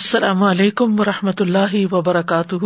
[0.00, 2.64] السلام علیکم و رحمۃ اللہ وبرکاتہ۔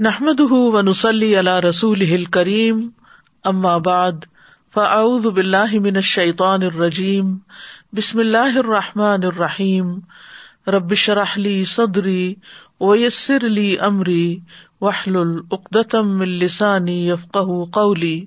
[0.00, 2.88] نحمد و نسلی اللہ رسول کریم
[3.78, 4.12] بعد،
[4.74, 7.36] فاعوذ باللہ من الشیطان الرجیم،
[7.92, 9.98] بسم اللہ الرحمٰن الرحیم۔
[10.66, 12.34] ربش رحلی صدری
[12.80, 14.38] ویسر علی عمری
[14.80, 17.36] وحل العقدم السانی یفق
[17.72, 18.26] قولی۔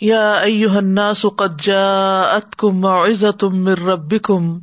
[0.00, 4.58] یا ایوہ الناس قد جاءتکم موعظۃ من ربکم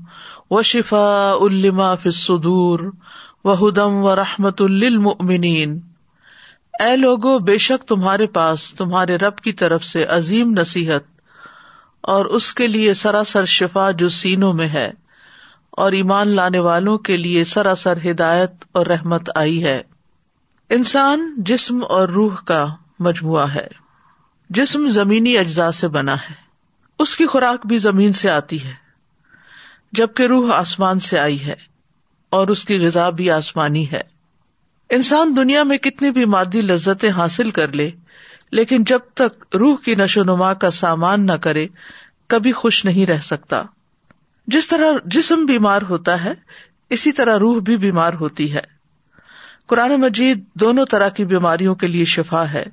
[0.50, 2.80] وشفاء لما فی الصدور
[3.44, 5.80] وہدم ورحمۃ للمؤمنین۔
[6.80, 11.03] اے لوگو، بے شک تمہارے پاس، تمہارے رب کی طرف سے عظیم نصیحت
[12.02, 14.92] اور اس کے لیے سراسر شفا جو سینوں میں ہے
[15.72, 19.81] اور ایمان لانے والوں کے لیے سراسر ہدایت اور رحمت آئی ہے۔
[20.69, 22.66] انسان جسم اور روح کا
[23.00, 23.87] مجموعہ ہے۔
[24.50, 26.34] جسم زمینی اجزاء سے بنا ہے۔
[27.00, 28.73] اس کی خوراک بھی زمین سے آتی ہے،
[29.92, 31.56] جبکہ روح آسمان سے آئی ہے
[32.30, 34.02] اور اس کی غذا بھی آسمانی ہے۔
[34.90, 37.92] انسان دنیا میں کتنی بھی مادی لذتیں حاصل کر لے،
[38.52, 41.68] لیکن جب تک روح کی نشو نما کا سامان نہ کرے،
[42.28, 43.64] کبھی خوش نہیں رہ سکتا۔
[44.48, 46.34] جس طرح جسم بیمار ہوتا ہے،
[46.90, 48.62] اسی طرح روح بھی بیمار ہوتی ہے۔
[49.68, 52.66] قرآن مجید دونوں طرح کی بیماریوں کے لیے شفا ہے۔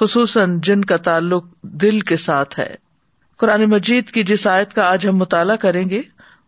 [0.00, 2.74] خصوصاً جن کا تعلق دل کے ساتھ ہے۔
[3.36, 6.02] قرآن مجید کی جس آیت کا آج ہم مطالعہ کریں گے،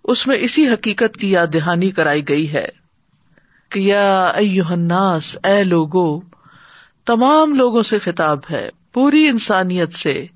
[0.04, 2.68] اس میں اسی حقیقت کی یاد دہانی کرائی گئی ہے
[3.68, 6.20] کہ یا الناس، اے لوگو،
[7.04, 10.26] تمام لوگوں سے خطاب ہے، پوری انسانیت سے۔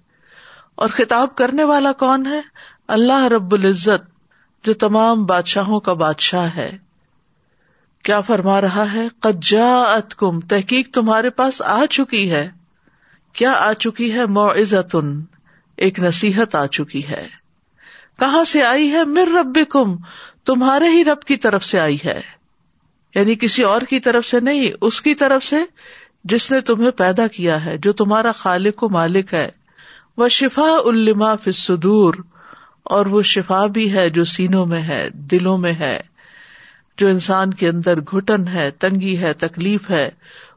[0.75, 2.41] اور خطاب کرنے والا کون ہے؟
[2.89, 4.11] اللہ رب العزت،
[4.67, 6.79] جو تمام بادشاہوں کا بادشاہ ہے۔
[8.03, 12.51] کیا فرما رہا ہے؟ قجا ات کم تحقیق تمہارے پاس آ چکی ہے۔
[13.39, 15.23] کیا آ چکی ہے؟ معزتن
[15.77, 17.27] ایک نصیحت آ چکی ہے۔
[18.19, 19.97] کہاں سے آئی ہے؟ مر رب کم
[20.45, 22.21] تمہارے ہی رب کی طرف سے آئی ہے۔
[23.15, 25.57] یعنی کسی اور کی طرف سے نہیں، اس کی طرف سے
[26.25, 29.49] جس نے تمہیں پیدا کیا ہے، جو تمہارا خالق و مالک ہے۔
[30.17, 32.15] وہ شفا الما فصدور
[32.83, 36.01] اور وہ شفا بھی ہے جو سینوں میں ہے، دلوں میں ہے۔
[36.97, 40.09] جو انسان کے اندر گٹن ہے، تنگی ہے، تکلیف ہے،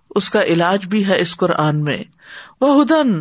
[0.10, 2.04] اس کا علاج بھی ہے اس قرآن میں۔
[2.62, 3.14] وہ ہدن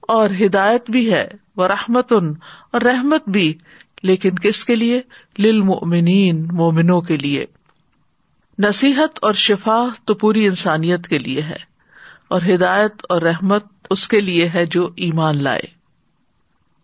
[0.00, 2.34] اور ہدایت بھی ہے وہ رحمت ان
[2.72, 3.52] اور رحمت بھی،
[4.02, 5.00] لیکن کس کے لیے؟
[5.38, 7.46] للمؤمنین، مومنوں کے لیے۔
[8.58, 11.58] نصیحت اور شفا تو پوری انسانیت کے لیے ہے،
[12.28, 15.74] اور ہدایت اور رحمت اس کے لیے ہے جو ایمان لائے۔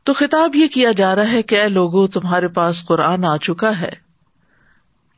[0.02, 3.80] تو خطاب یہ کیا جا رہا ہے کہ اے لوگوں تمہارے پاس قرآن آ چکا
[3.80, 3.90] ہے۔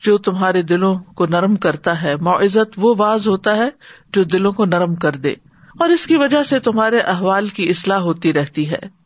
[0.02, 3.68] جو تمہارے دلوں کو نرم کرتا ہے، معزت وہ واز ہوتا ہے
[4.12, 5.34] جو دلوں کو نرم کر دے۔
[5.78, 9.04] اور اس کی وجہ سے تمہارے احوال کی اصلاح ہوتی رہتی ہے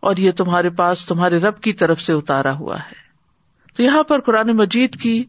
[0.00, 3.00] اور یہ تمہارے پاس تمہارے رب کی طرف سے اتارا ہوا ہے۔
[3.76, 5.24] تو یہاں پر قرآن مجید کی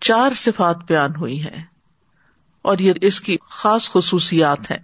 [0.00, 1.64] چار صفات بیان ہوئی ہیں
[2.62, 4.78] اور یہ اس کی خاص خصوصیات ہیں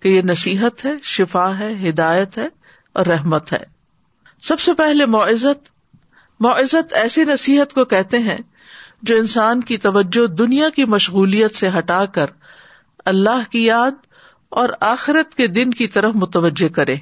[0.00, 2.48] کہ یہ نصیحت ہے، شفا ہے، ہدایت ہے
[2.92, 3.74] اور رحمت ہے۔
[4.42, 5.68] سب سے پہلے معزت
[6.40, 8.38] معزت ایسی نصیحت کو کہتے ہیں
[9.02, 12.26] جو انسان کی توجہ دنیا کی مشغولیت سے ہٹا کر
[13.04, 14.03] اللہ کی یاد
[14.54, 16.96] اور آخرت کے دن کی طرف متوجہ کرے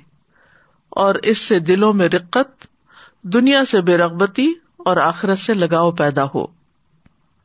[0.91, 2.67] اور اس سے دلوں میں رقت،
[3.23, 6.47] دنیا سے بے رغبتی اور آخرت سے لگاؤ پیدا ہو۔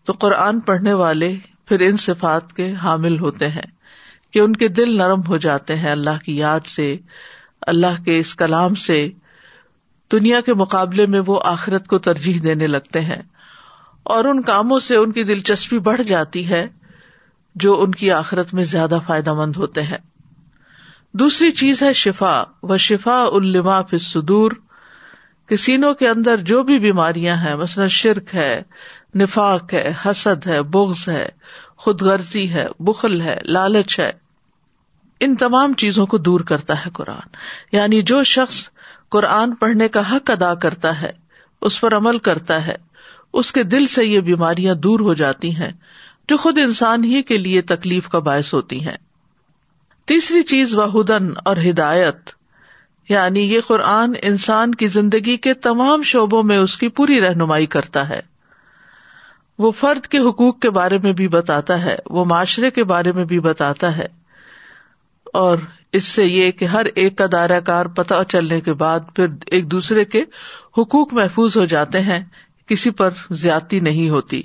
[0.06, 1.36] تو قرآن پڑھنے والے
[1.66, 3.68] پھر ان صفات کے حامل ہوتے ہیں
[4.32, 6.98] کہ ان کے دل نرم ہو جاتے ہیں اللہ کی یاد سے،
[7.62, 9.10] اللہ کے اس کلام سے۔
[10.12, 13.22] دنیا کے مقابلے میں وہ آخرت کو ترجیح دینے لگتے ہیں
[14.04, 16.68] اور ان کاموں سے ان کی دلچسپی بڑھ جاتی ہے۔
[17.60, 19.98] جو ان کی آخرت میں زیادہ فائدہ مند ہوتے ہیں۔
[21.14, 24.52] دوسری چیز ہے شفا، و شفا الما فدور
[25.48, 28.62] کسینوں کے اندر جو بھی بیماریاں ہیں، مثلاً شرک ہے،
[29.16, 31.30] نفاق ہے، حسد ہے، بغض ہے
[31.78, 34.12] خود غرضی ہے، بخل ہے، لالچ ہے،
[35.20, 37.36] ان تمام چیزوں کو دور کرتا ہے قرآن۔
[37.72, 38.70] یعنی جو شخص
[39.10, 41.12] قرآن پڑھنے کا حق ادا کرتا ہے،
[41.62, 42.76] اس پر عمل کرتا ہے،
[43.34, 45.70] اس کے دل سے یہ بیماریاں دور ہو جاتی ہیں۔
[46.28, 48.98] جو خود انسان ہی کے لیے تکلیف کا باعث ہوتی ہیں۔
[50.06, 52.16] تیسری چیز وہدن اور ہدایت
[53.10, 58.10] یعنی یہ قرآن انسان کی زندگی کے تمام شعبوں میں اس کی پوری رہنمائی کرتا
[58.10, 58.20] ہے۔
[59.58, 63.26] وہ فرد کے حقوق کے بارے میں بھی بتاتا ہے، وہ معاشرے کے بارے میں
[63.26, 64.08] بھی بتاتا ہے۔
[65.34, 65.58] اور
[65.92, 69.72] اس سے یہ کہ ہر ایک کا دائرہ کار پتہ چلنے کے بعد پھر ایک
[69.72, 70.24] دوسرے کے
[70.78, 72.26] حقوق محفوظ ہو جاتے ہیں،
[72.68, 74.44] کسی پر زیادتی نہیں ہوتی۔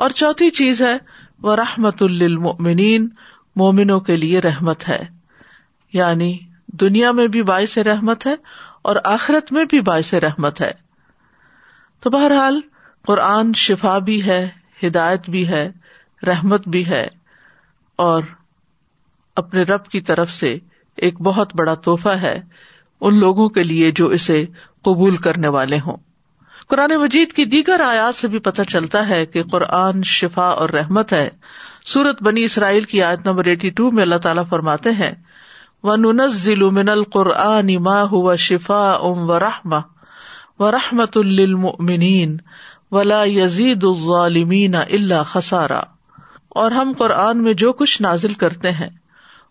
[0.00, 0.96] اور چوتھی چیز ہے
[1.42, 3.08] وہ رحمت المنین
[3.56, 5.04] مومنوں کے لیے رحمت ہے۔
[5.92, 8.34] یعنی دنیا میں بھی باعث رحمت ہے
[8.82, 10.70] اور آخرت میں بھی باعث رحمت ہے۔
[12.00, 12.60] تو بہرحال،
[13.02, 14.48] قرآن شفا بھی ہے،
[14.86, 15.72] ہدایت بھی ہے،
[16.26, 17.08] رحمت بھی ہے۔
[17.96, 18.22] اور
[19.36, 20.58] اپنے رب کی طرف سے
[20.96, 22.42] ایک بہت بڑا تحفہ ہے،
[23.00, 24.46] ان لوگوں کے لیے جو اسے
[24.82, 25.96] قبول کرنے والے ہوں۔
[26.70, 31.12] قرآن مجید کی دیگر آیات سے بھی پتہ چلتا ہے کہ قرآن شفا اور رحمت
[31.12, 31.28] ہے۔
[31.86, 35.12] سورت بنی اسرائیل کی آیت نمبر ایٹی ٹو میں اللہ تعالیٰ فرماتے ہیں
[35.82, 39.76] و ننزل من القرآن ما هو شفاء و رحمہ
[40.58, 42.36] و رحمت للمؤمنین
[42.90, 45.80] ولا یزید الظالمین الا خسارا۔
[46.48, 48.88] اور ہم قرآن میں جو کچھ نازل کرتے ہیں،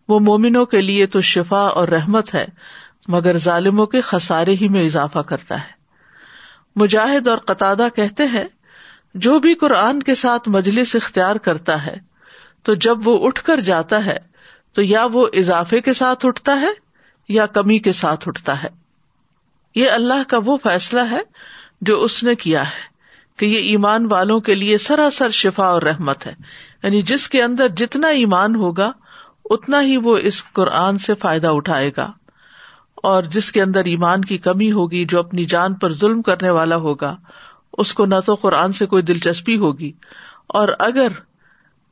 [0.08, 2.46] وہ مومنوں کے لیے تو شفا اور رحمت ہے،
[3.08, 5.79] مگر ظالموں کے خسارے ہی میں اضافہ کرتا ہے۔
[6.76, 8.44] مجاہد اور قطع کہتے ہیں،
[9.14, 11.98] جو بھی قرآن کے ساتھ مجلس اختیار کرتا ہے،
[12.64, 14.18] تو جب وہ اٹھ کر جاتا ہے،
[14.74, 16.70] تو یا وہ اضافے کے ساتھ اٹھتا ہے،
[17.30, 18.70] یا کمی کے ساتھ اٹھتا ہے۔
[19.76, 21.20] یہ اللہ کا وہ فیصلہ ہے
[21.82, 22.90] جو اس نے کیا ہے
[23.38, 26.34] کہ یہ ایمان والوں کے لیے سراسر شفا اور رحمت ہے۔
[26.84, 28.92] یعنی جس کے اندر جتنا ایمان ہوگا،
[29.46, 32.12] اتنا ہی وہ اس قرآن سے فائدہ اٹھائے گا۔
[33.04, 36.76] اور جس کے اندر ایمان کی کمی ہوگی جو اپنی جان پر ظلم کرنے والا
[36.76, 37.18] ہوگا،
[37.78, 39.92] اس کو نہ تو قرآن سے کوئی دلچسپی ہوگی۔
[40.48, 41.08] اور اگر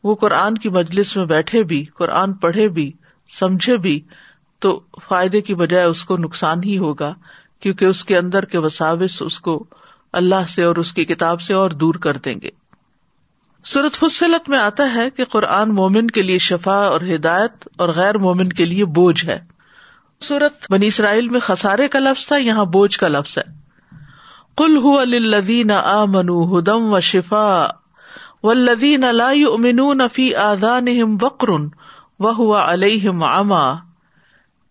[0.04, 2.92] وہ قرآن کی مجلس میں بیٹھے بھی، قرآن پڑھے بھی،
[3.39, 4.01] سمجھے بھی،
[4.59, 7.13] تو فائدے کی بجائے اس کو نقصان ہی ہوگا،
[7.60, 9.65] کیونکہ اس کے اندر کے وساوس اس کو
[10.13, 12.50] اللہ سے اور اس کی کتاب سے اور دور کر دیں گے۔
[13.63, 18.18] سورت فصلت میں آتا ہے کہ قرآن مومن کے لیے شفا اور ہدایت اور غیر
[18.18, 19.56] مومن کے لیے بوجھ ہے۔
[20.22, 23.54] سورت بنی اسرائیل میں خسارے کا لفظ تھا، یہاں بوجھ کا لفظ ہے۔
[24.58, 27.68] کل ہُ الدین آ منو ہدم و شفا
[28.44, 29.31] ولدین لا
[30.14, 31.50] فی آدان بکر
[32.19, 33.75] و ہوا علیہم اما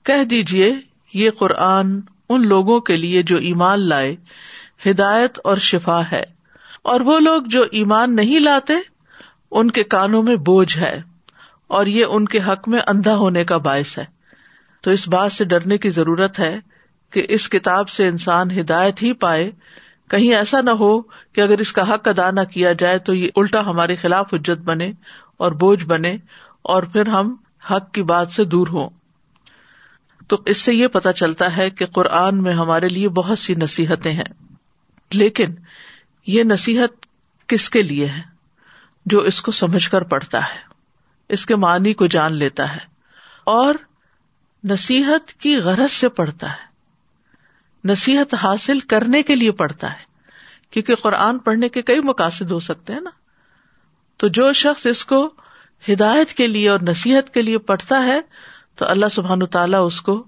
[0.03, 0.75] کہہ دیجیے
[1.15, 4.17] یہ قرآن ان لوگوں کے لیے جو ایمان لائے،
[4.87, 6.25] ہدایت اور شفا ہے۔
[6.83, 8.75] اور وہ لوگ جو ایمان نہیں لاتے،
[9.51, 11.03] ان کے کانوں میں بوجھ ہے۔
[11.67, 14.16] اور یہ ان کے حق میں اندھا ہونے کا باعث ہے۔
[14.87, 16.57] تو اس بات سے ڈرنے کی ضرورت ہے
[17.11, 19.51] کہ اس کتاب سے انسان ہدایت ہی پائے۔
[20.11, 23.29] کہیں ایسا نہ ہو کہ اگر اس کا حق ادا نہ کیا جائے تو یہ
[23.37, 24.93] الٹا ہمارے خلاف اجت بنے
[25.37, 26.17] اور بوجھ بنے
[26.63, 27.35] اور پھر ہم
[27.71, 28.91] حق کی بات سے دور ہوں۔
[30.29, 34.13] تو اس سے یہ پتا چلتا ہے کہ قرآن میں ہمارے لیے بہت سی نصیحتیں
[34.13, 34.45] ہیں۔
[35.13, 35.55] لیکن
[36.27, 37.07] یہ نصیحت
[37.49, 38.23] کس کے لیے ہے؟
[39.07, 40.59] جو اس کو سمجھ کر پڑھتا ہے۔
[41.29, 42.81] اس کے معنی کو جان لیتا ہے۔
[43.45, 43.75] اور
[44.67, 46.67] نصیحت کی غرض سے پڑھتا ہے۔
[47.85, 50.17] نصیحت حاصل کرنے کے لیے پڑھتا ہے۔
[50.71, 53.11] کیونکہ قرآن پڑھنے کے کئی مقاصد ہو سکتے ہیں نا۔
[54.17, 55.31] تو جو شخص اس کو
[55.89, 58.21] ہدایت کے لیے اور نصیحت کے لیے پڑھتا ہے،
[58.75, 60.25] تو اللہ سبحان تعالیٰ اس کو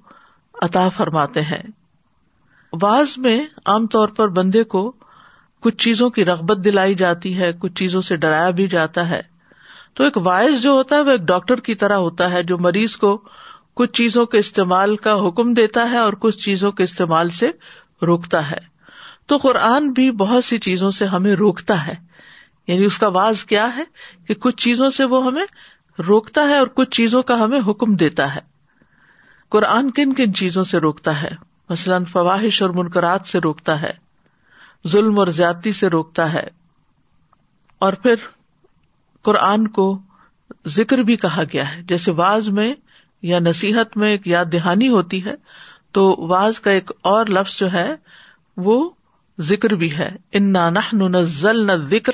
[0.55, 1.63] عطا فرماتے ہیں۔
[2.77, 4.93] بعض میں عام طور پر بندے کو
[5.61, 9.23] کچھ چیزوں کی رغبت دلائی جاتی ہے، کچھ چیزوں سے ڈرایا بھی جاتا ہے۔
[9.95, 12.97] تو ایک وائز جو ہوتا ہے، وہ ایک ڈاکٹر کی طرح ہوتا ہے، جو مریض
[12.97, 13.25] کو
[13.79, 17.51] کچھ چیزوں کے استعمال کا حکم دیتا ہے اور کچھ چیزوں کے استعمال سے
[18.03, 18.59] روکتا ہے۔
[19.27, 21.95] تو قرآن بھی بہت سی چیزوں سے ہمیں روکتا ہے۔
[22.67, 23.85] یعنی اس کا واز کیا ہے
[24.27, 25.45] کہ کچھ چیزوں سے وہ ہمیں
[26.09, 28.41] روکتا ہے اور کچھ چیزوں کا ہمیں حکم دیتا ہے۔
[29.49, 31.31] قرآن کن کن چیزوں سے روکتا ہے؟
[31.69, 33.93] مثلاً فواہش اور منقرات سے روکتا ہے،
[34.89, 36.49] ظلم اور زیادتی سے روکتا ہے۔
[37.79, 38.15] اور پھر
[39.23, 39.99] قرآن کو
[40.67, 42.75] ذکر بھی کہا گیا ہے۔ جیسے واز میں
[43.23, 45.35] یا نصیحت میں ایک یاد دہانی ہوتی ہے،
[45.93, 47.95] تو واز کا ایک اور لفظ جو ہے،
[48.57, 48.91] وہ
[49.41, 52.13] ذکر بھی ہے۔ انا نہ ذل نہ ذکر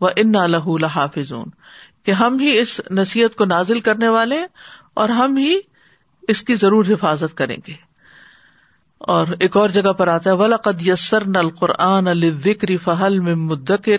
[0.00, 1.32] و انا لہو لحافظ
[2.02, 4.46] کہ ہم ہی اس نصیحت کو نازل کرنے والے
[4.94, 5.58] اور ہم ہی
[6.28, 7.74] اس کی ضرور حفاظت کریں گے۔
[8.98, 13.96] اور ایک اور جگہ پر آتا ہے ولاقد یسر نل قرآن الکری فہل میں مدکر۔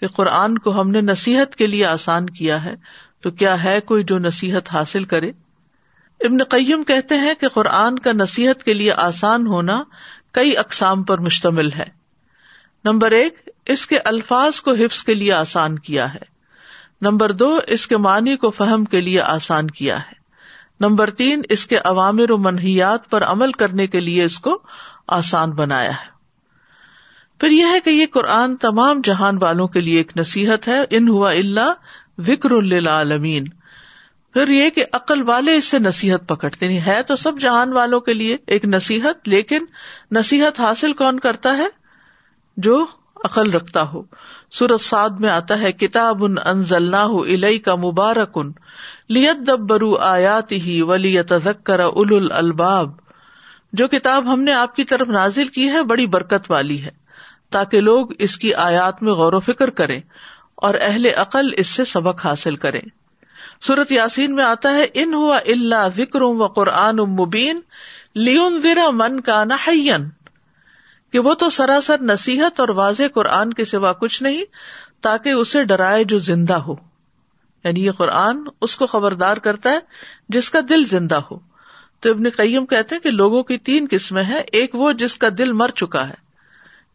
[0.00, 2.74] کہ قرآن کو ہم نے نصیحت کے لیے آسان کیا ہے،
[3.20, 5.32] تو کیا ہے کوئی جو نصیحت حاصل کرے؟
[6.20, 9.82] ابن قیم کہتے ہیں کہ قرآن کا نصیحت کے لیے آسان ہونا
[10.32, 11.84] کئی اقسام پر مشتمل ہے۔
[12.84, 16.36] نمبر ایک، اس کے الفاظ کو حفظ کے لیے آسان کیا ہے۔
[17.00, 20.16] نمبر دو، اس کے معنی کو فہم کے لیے آسان کیا ہے۔
[20.80, 24.62] نمبر تین، اس کے عوامر و منحیات پر عمل کرنے کے لیے اس کو
[25.08, 26.16] آسان بنایا ہے۔
[27.40, 31.08] پھر یہ ہے کہ یہ قرآن تمام جہان والوں کے لیے ایک نصیحت ہے۔ ان
[31.08, 31.72] ہوا اللہ
[32.18, 33.16] وکر اللہ
[34.36, 38.00] پھر یہ کہ عقل والے اس سے نصیحت پکڑتے نہیں۔ ہے تو سب جہان والوں
[38.00, 39.64] کے لیے ایک نصیحت، لیکن
[40.12, 41.66] نصیحت حاصل کون کرتا ہے؟
[42.56, 42.86] جو
[43.24, 44.02] عقل رکھتا ہو۔
[44.50, 48.52] سورت سعد میں آتا ہے کتاب ان انزل الئی کا مبارک ان
[49.08, 52.90] لیت دبرو آیات ہی ولی تذکر اول الباب
[53.72, 56.90] جو کتاب ہم نے آپ کی طرف نازل کی ہے، بڑی برکت والی ہے۔
[57.50, 60.00] تاکہ لوگ اس کی آیات میں غور و فکر کریں
[60.54, 63.05] اور اہل عقل اس سے سبق حاصل کریں۔
[63.60, 67.60] سورت یاسین میں آتا ہے، ان ہوا اللہ ذکر و قرآن مبین
[68.14, 69.70] لیون ذرا من کا نہ
[71.12, 74.44] کہ وہ تو سراسر نصیحت اور واضح قرآن کے سوا کچھ نہیں،
[75.00, 76.74] تاکہ اسے ڈرائے جو زندہ ہو۔
[77.64, 79.78] یعنی یہ قرآن اس کو خبردار کرتا ہے
[80.28, 81.38] جس کا دل زندہ ہو۔
[82.00, 85.28] تو ابن قیم کہتے ہیں کہ لوگوں کی تین قسمیں ہیں، ایک وہ جس کا
[85.38, 86.26] دل مر چکا ہے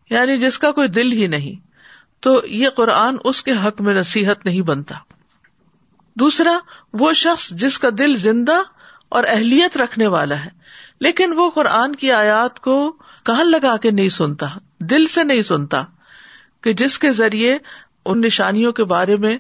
[0.10, 1.68] یعنی جس کا کوئی دل ہی نہیں۔
[2.20, 4.96] تو یہ قرآن اس کے حق میں نصیحت نہیں بنتا۔
[6.16, 6.58] دوسرا،
[6.94, 8.62] وہ شخص جس کا دل زندہ
[9.10, 10.50] اور اہلیت رکھنے والا ہے،
[11.00, 14.48] لیکن وہ قرآن کی آیات کو کہاں لگا کے نہیں سنتا،
[14.80, 15.84] دل سے نہیں سنتا
[16.62, 17.58] کہ جس کے ذریعے
[18.06, 19.38] ان نشانیوں کے بارے میں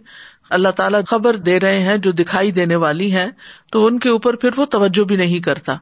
[0.50, 3.30] اللہ تعالیٰ خبر دے رہے ہیں، جو دکھائی دینے والی ہیں،
[3.72, 5.78] تو ان کے اوپر پھر وہ توجہ بھی نہیں کرتا۔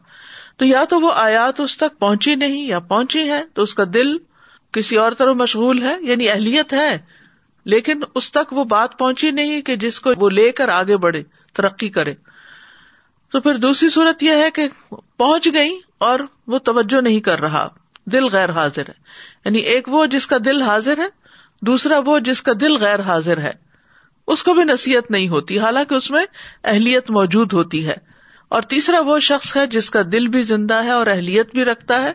[0.57, 3.83] تو یا تو وہ آیات اس تک پہنچی نہیں یا پہنچی ہے تو اس کا
[3.93, 4.17] دل
[4.71, 6.97] کسی اور طرح مشغول ہے یعنی اہلیت ہے۔
[7.65, 11.23] لیکن اس تک وہ بات پہنچی نہیں کہ جس کو وہ لے کر آگے بڑھے،
[11.53, 12.13] ترقی کرے۔
[13.31, 14.67] تو پھر دوسری صورت یہ ہے کہ
[15.17, 17.67] پہنچ گئی اور وہ توجہ نہیں کر رہا۔
[18.05, 18.93] دل غیر حاضر ہے۔
[19.45, 21.07] یعنی ایک وہ جس کا دل حاضر ہے،
[21.61, 23.51] دوسرا وہ جس کا دل غیر حاضر ہے۔
[24.27, 26.25] اس کو بھی نصیحت نہیں ہوتی، حالانکہ اس میں
[26.63, 27.95] اہلیت موجود ہوتی ہے۔
[28.49, 32.01] اور تیسرا وہ شخص ہے جس کا دل بھی زندہ ہے اور اہلیت بھی رکھتا
[32.01, 32.13] ہے،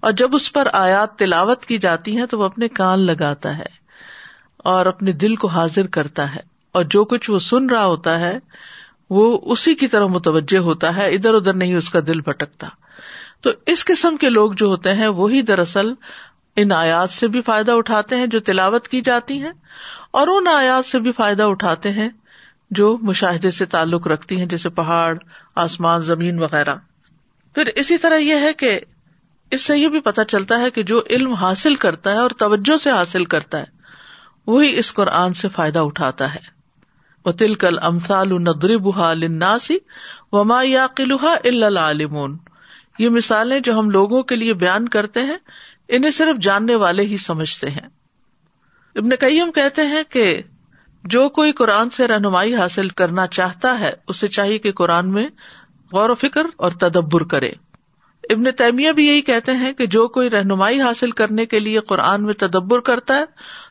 [0.00, 3.83] اور جب اس پر آیات تلاوت کی جاتی ہیں تو وہ اپنے کان لگاتا ہے۔
[4.64, 6.40] اور اپنے دل کو حاضر کرتا ہے
[6.74, 8.38] اور جو کچھ وہ سن رہا ہوتا ہے،
[9.10, 12.68] وہ اسی کی طرح متوجہ ہوتا ہے، ادھر ادھر نہیں اس کا دل بھٹکتا۔
[13.40, 15.92] تو اس قسم کے لوگ جو ہوتے ہیں، وہی دراصل
[16.56, 19.52] ان آیات سے بھی فائدہ اٹھاتے ہیں جو تلاوت کی جاتی ہیں،
[20.10, 22.08] اور ان آیات سے بھی فائدہ اٹھاتے ہیں
[22.70, 25.16] جو مشاہدے سے تعلق رکھتی ہیں، جیسے پہاڑ،
[25.54, 26.74] آسمان، زمین وغیرہ۔
[27.54, 28.78] پھر اسی طرح یہ ہے کہ
[29.50, 32.76] اس سے یہ بھی پتا چلتا ہے کہ جو علم حاصل کرتا ہے اور توجہ
[32.76, 33.82] سے حاصل کرتا ہے
[34.46, 36.54] وہی اس قرآن سے فائدہ اٹھاتا ہے۔
[37.24, 38.38] وہ تل کل امسال
[38.78, 39.14] بحا
[40.32, 42.38] وما یا قلحا العالمون۔
[42.98, 45.36] یہ مثالیں جو ہم لوگوں کے لیے بیان کرتے ہیں،
[45.88, 47.88] انہیں صرف جاننے والے ہی سمجھتے ہیں۔
[48.96, 50.42] ابن کئیم کہتے ہیں کہ
[51.04, 55.28] جو کوئی قرآن سے رہنمائی حاصل کرنا چاہتا ہے، اسے چاہیے کہ قرآن میں
[55.92, 57.50] غور و فکر اور تدبر کرے۔
[58.30, 62.24] ابن تیمیہ بھی یہی کہتے ہیں کہ جو کوئی رہنمائی حاصل کرنے کے لیے قرآن
[62.24, 63.24] میں تدبر کرتا ہے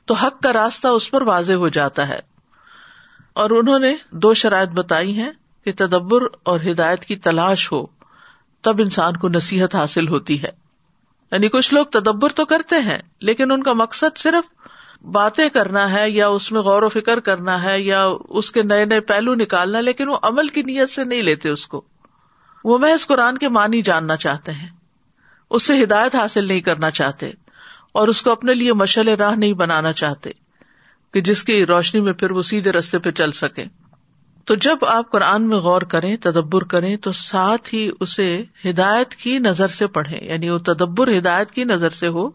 [0.05, 2.19] تو حق کا راستہ اس پر واضح ہو جاتا ہے۔
[3.33, 5.31] اور انہوں نے دو شرائط بتائی ہیں
[5.65, 7.85] کہ تدبر اور ہدایت کی تلاش ہو،
[8.61, 10.49] تب انسان کو نصیحت حاصل ہوتی ہے۔
[11.31, 14.67] یعنی کچھ لوگ تدبر تو کرتے ہیں، لیکن ان کا مقصد صرف
[15.05, 18.85] باتیں کرنا ہے یا اس میں غور و فکر کرنا ہے یا اس کے نئے
[18.85, 21.81] نئے پہلو نکالنا، لیکن وہ عمل کی نیت سے نہیں لیتے اس کو۔
[22.63, 24.69] وہ میں اس قرآن کے معنی جاننا چاہتے ہیں،
[25.49, 27.31] اس سے ہدایت حاصل نہیں کرنا چاہتے۔
[27.93, 30.29] اور اس کو اپنے لیے مشل راہ نہیں بنانا چاہتے
[31.13, 33.65] کہ جس کی روشنی میں پھر وہ سیدھے رستے پہ چل سکے
[34.45, 39.39] تو جب آپ قرآن میں غور کریں، تدبر کریں، تو ساتھ ہی اسے ہدایت کی
[39.39, 42.29] نظر سے پڑھیں۔ یعنی وہ تدبر ہدایت کی نظر سے ہو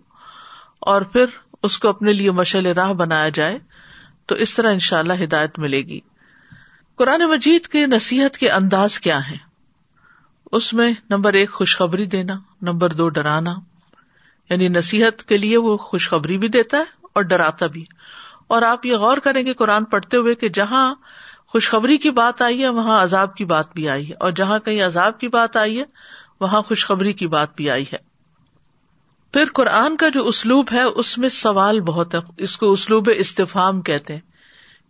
[0.80, 1.24] اور پھر
[1.62, 3.58] اس کو اپنے لیے مشل راہ بنایا جائے،
[4.26, 6.00] تو اس طرح ان شاء اللہ ہدایت ملے گی۔
[6.96, 9.36] قرآن مجید کے نصیحت کے انداز کیا ہے
[10.52, 13.54] اس میں نمبر ایک، خوشخبری دینا، نمبر دو، ڈرانا۔
[14.50, 17.84] یعنی نصیحت کے لیے وہ خوشخبری بھی دیتا ہے اور ڈراتا بھی۔
[18.46, 20.94] اور آپ یہ غور کریں گے قرآن پڑھتے ہوئے کہ جہاں
[21.46, 24.82] خوشخبری کی بات آئی ہے، وہاں عذاب کی بات بھی آئی ہے۔ اور جہاں کہیں
[24.82, 25.84] عذاب کی بات آئی ہے،
[26.40, 27.96] وہاں خوشخبری کی بات بھی آئی ہے۔
[29.32, 33.80] پھر قرآن کا جو اسلوب ہے، اس میں سوال بہت ہے۔ اس کو اسلوب استفام
[33.80, 34.20] کہتے ہیں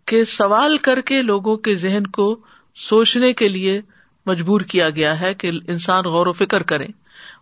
[0.06, 2.40] کہ سوال کر کے لوگوں کے ذہن کو
[2.76, 3.80] سوچنے کے لیے
[4.26, 6.86] مجبور کیا گیا ہے کہ انسان غور و فکر کرے۔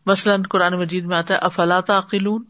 [0.07, 2.45] مثلاً قرآن مجید میں آتا ہے افلاط عقلون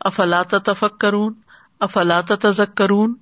[0.00, 1.34] افلاط تفک کرون
[1.80, 3.14] افلاط تزک کرون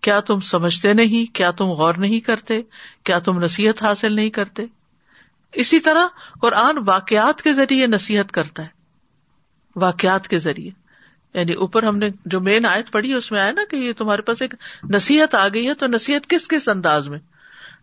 [0.00, 2.62] کیا تم سمجھتے نہیں، کیا تم غور نہیں کرتے،
[3.04, 4.64] کیا تم نصیحت حاصل نہیں کرتے؟
[5.52, 6.06] اسی طرح
[6.40, 8.68] قرآن واقعات کے ذریعے نصیحت کرتا ہے،
[9.76, 10.70] واقعات کے ذریعے۔
[11.34, 14.22] یعنی اوپر ہم نے جو مین آیت پڑھی، اس میں آیا نا کہ یہ تمہارے
[14.22, 14.54] پاس ایک
[14.94, 17.18] نصیحت آ گئی ہے، تو نصیحت کس کس انداز میں؟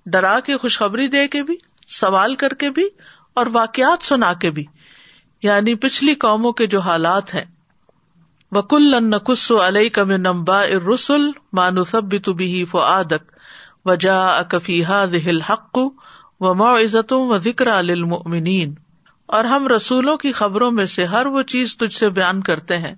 [0.06, 1.56] ڈرا کے، خوشخبری دے کے بھی،
[1.88, 2.88] سوال کر کے بھی،
[3.34, 4.66] اور واقعات سنا کے بھی۔
[5.44, 7.46] یعنی پچھلی قوموں کے جو حالات ہیں۔
[8.52, 13.32] وکل نقص علیہ کم نمبا ارسل مانوسب بھی فعادک
[13.86, 15.78] وجا اکفیحا دہل حق
[16.40, 18.74] و معزتوں و ذکر المؤمنین
[19.26, 22.96] اور ہم رسولوں کی خبروں میں سے ہر وہ چیز تجھ سے بیان کرتے ہیں،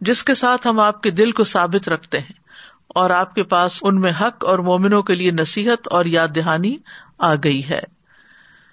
[0.00, 2.48] جس کے ساتھ ہم آپ کے دل کو ثابت رکھتے ہیں۔
[2.88, 6.76] اور آپ کے پاس ان میں حق اور مومنوں کے لیے نصیحت اور یاد دہانی
[7.18, 7.97] آ گئی ہے۔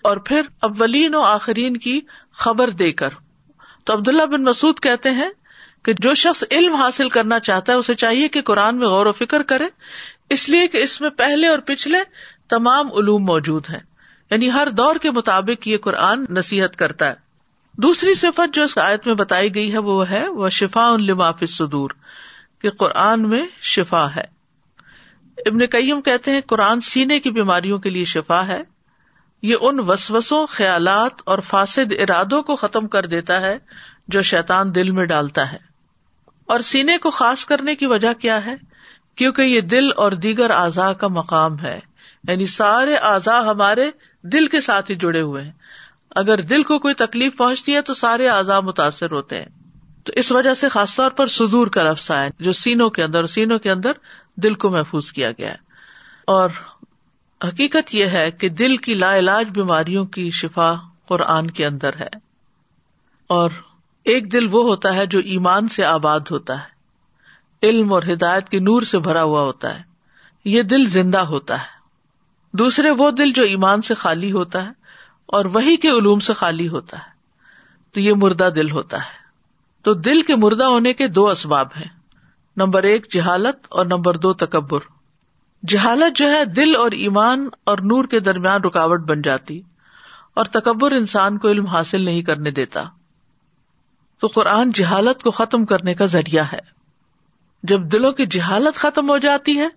[0.06, 3.10] اور پھر اولین و آخرین کی خبر دے کر۔
[3.84, 5.30] تو عبداللہ بن مسعد کہتے ہیں
[5.84, 9.12] کہ جو شخص علم حاصل کرنا چاہتا ہے، اسے چاہیے کہ قرآن میں غور و
[9.12, 9.64] فکر کرے۔
[10.30, 11.98] اس لیے کہ اس میں پہلے اور پچھلے
[12.50, 13.80] تمام علوم موجود ہیں۔
[14.32, 17.14] یعنی ہر دور کے مطابق یہ قرآن نصیحت کرتا ہے۔
[17.74, 21.44] دوسری صفت جو اس آیت میں بتائی گئی ہے، وہ ہے، وہ شفا ان لماف
[21.48, 21.90] صدور
[22.62, 24.36] کہ قرآن میں شفا ہے۔
[25.46, 28.75] ابن کئیم کہتے ہیں، قرآن سینے کی بیماریوں کے لیے شفا ہے۔
[29.46, 33.58] یہ ان وسوسوں، خیالات اور فاسد ارادوں کو ختم کر دیتا ہے
[34.08, 35.58] جو شیطان دل میں ڈالتا ہے۔
[36.46, 38.56] اور سینے کو خاص کرنے کی وجہ کیا ہے؟
[39.16, 41.80] کیونکہ یہ دل اور دیگر اعضاء کا مقام ہے۔
[42.28, 43.92] یعنی سارے اعضاء ہمارے
[44.24, 45.52] دل کے ساتھ ہی جڑے ہوئے ہیں۔
[46.16, 49.50] اگر دل کو کوئی تکلیف پہنچتی ہے تو سارے اعضاء متاثر ہوتے ہیں۔
[50.04, 53.26] تو اس وجہ سے خاص طور پر سدور کا لفظ آئے جو سینوں کے اندر،
[53.26, 53.92] سینوں کے اندر
[54.38, 55.66] دل کو محفوظ کیا گیا ہے۔
[56.28, 56.50] اور
[57.48, 60.74] حقیقت یہ ہے کہ دل کی لا علاج بیماریوں کی شفا
[61.08, 62.08] قرآن کے اندر ہے۔
[63.28, 63.50] اور
[64.06, 66.76] ایک دل وہ ہوتا ہے جو ایمان سے آباد ہوتا ہے۔
[67.64, 69.84] علم اور ہدایت کے نور سے بھرا ہوا ہوتا ہے۔
[70.46, 71.76] یہ دل زندہ ہوتا ہے۔
[72.54, 74.70] دوسرے وہ دل جو ایمان سے خالی ہوتا ہے
[75.26, 77.10] اور وہی کے علوم سے خالی ہوتا ہے۔
[77.92, 79.26] تو یہ مردہ دل ہوتا ہے۔
[79.82, 81.90] تو دل کے مردہ ہونے کے دو اسباب ہیں۔
[82.58, 84.95] نمبر ایک جہالت اور نمبر دو تکبر۔
[85.68, 89.62] جہالت جو ہے دل اور ایمان اور نور کے درمیان رکاوٹ بن جاتی
[90.34, 92.84] اور تکبر انسان کو علم حاصل نہیں کرنے دیتا۔
[94.20, 96.60] تو قرآن جہالت کو ختم کرنے کا ذریعہ ہے۔
[97.64, 99.68] جب دلوں کی جہالت ختم ہو جاتی ہے،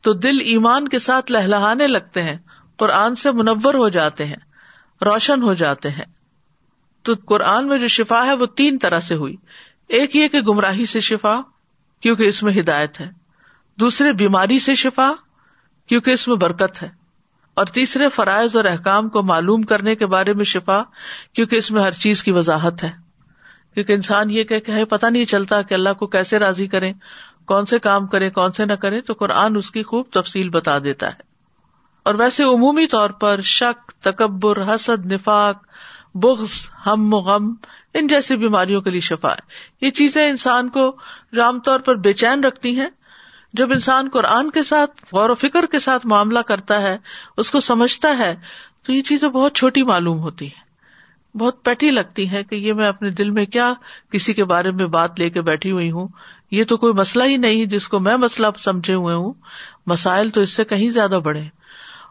[0.00, 2.36] تو دل ایمان کے ساتھ لہلانے لگتے ہیں،
[2.76, 4.36] قرآن سے منور ہو جاتے ہیں،
[5.04, 6.04] روشن ہو جاتے ہیں۔
[7.02, 9.36] تو قرآن میں جو شفا ہے، وہ تین طرح سے ہوئی۔
[9.88, 11.40] ایک یہ کہ گمراہی سے شفا،
[12.00, 13.10] کیونکہ اس میں ہدایت ہے۔
[13.80, 15.12] دوسرے بیماری سے شفا،
[15.86, 16.88] کیونکہ اس میں برکت ہے۔
[17.54, 20.82] اور تیسرے فرائض اور احکام کو معلوم کرنے کے بارے میں شفا،
[21.32, 23.08] کیونکہ اس میں ہر چیز کی وضاحت ہے۔
[23.74, 26.92] کیونکہ انسان یہ کہ پتا نہیں چلتا کہ اللہ کو کیسے راضی کرے
[27.46, 30.78] کون سے کام کرے کون سے نہ کرے تو قرآن اس کی خوب تفصیل بتا
[30.78, 31.28] دیتا ہے۔
[32.02, 35.66] اور ویسے عمومی طور پر شک، تکبر، حسد، نفاق،
[36.14, 37.54] بغض، ہم غم،
[37.94, 39.40] ان جیسی بیماریوں کے لیے شفا ہے۔
[39.86, 40.96] یہ چیزیں انسان کو
[41.38, 42.88] عام طور پر بے چین رکھتی ہیں
[43.52, 46.98] جب انسان قرآن کے ساتھ، غور و فکر کے ساتھ معاملہ کرتا ہے،
[47.36, 48.36] اس کو سمجھتا ہے،
[48.82, 50.68] تو یہ چیزیں بہت چھوٹی معلوم ہوتی ہیں۔
[51.36, 53.72] بہت پیٹی لگتی ہے کہ یہ میں اپنے دل میں کیا
[54.12, 56.08] کسی کے بارے میں بات لے کے بیٹھی ہوئی ہوں۔
[56.50, 59.32] یہ تو کوئی مسئلہ ہی نہیں جس کو میں مسئلہ سمجھے ہوئے ہوں۔
[59.86, 61.40] مسائل تو اس سے کہیں زیادہ بڑے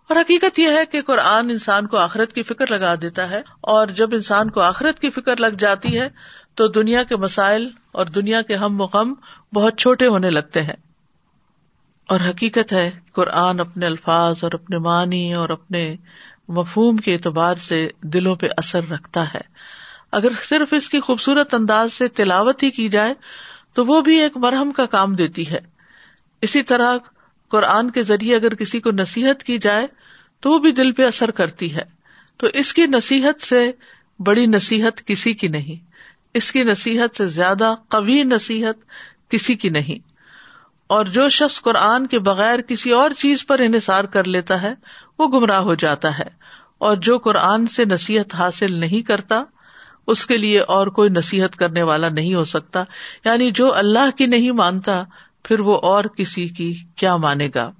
[0.09, 3.87] اور حقیقت یہ ہے کہ قرآن انسان کو آخرت کی فکر لگا دیتا ہے۔ اور
[3.87, 6.09] جب انسان کو آخرت کی فکر لگ جاتی ہے،
[6.55, 9.13] تو دنیا کے مسائل اور دنیا کے ہم مقم
[9.53, 10.86] بہت چھوٹے ہونے لگتے ہیں۔
[12.07, 15.95] اور حقیقت ہے قرآن اپنے الفاظ اور اپنے معنی اور اپنے
[16.47, 19.41] مفہوم کے اعتبار سے دلوں پہ اثر رکھتا ہے۔
[20.11, 23.13] اگر صرف اس کی خوبصورت انداز سے تلاوت ہی کی جائے،
[23.73, 25.59] تو وہ بھی ایک مرہم کا کام دیتی ہے۔
[26.41, 26.97] اسی طرح
[27.49, 29.87] قرآن کے ذریعے اگر کسی کو نصیحت کی جائے،
[30.39, 31.83] تو وہ بھی دل پہ اثر کرتی ہے۔
[32.37, 33.71] تو اس کی نصیحت سے
[34.19, 35.85] بڑی نصیحت کسی کی نہیں۔
[36.33, 38.75] اس کی نصیحت سے زیادہ قوی نصیحت
[39.29, 40.16] کسی کی نہیں۔
[40.87, 44.73] اور جو شخص قرآن کے بغیر کسی اور چیز پر انحصار کر لیتا ہے،
[45.19, 46.37] وہ گمراہ ہو جاتا ہے۔
[46.77, 49.43] اور جو قرآن سے نصیحت حاصل نہیں کرتا،
[50.07, 52.83] اس کے لیے اور کوئی نصیحت کرنے والا نہیں ہو سکتا۔
[53.25, 55.03] یعنی جو اللہ کی نہیں مانتا،
[55.43, 57.71] پھر وہ اور کسی کی کیا مانے گا؟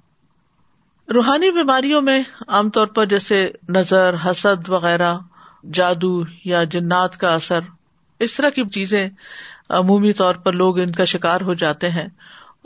[1.14, 5.14] روحانی بیماریوں میں عام طور پر جیسے نظر، حسد وغیرہ،
[5.72, 7.60] جادو یا جنات کا اثر،
[8.18, 9.08] اس طرح کی چیزیں
[9.70, 12.08] عمومی طور پر لوگ ان کا شکار ہو جاتے ہیں۔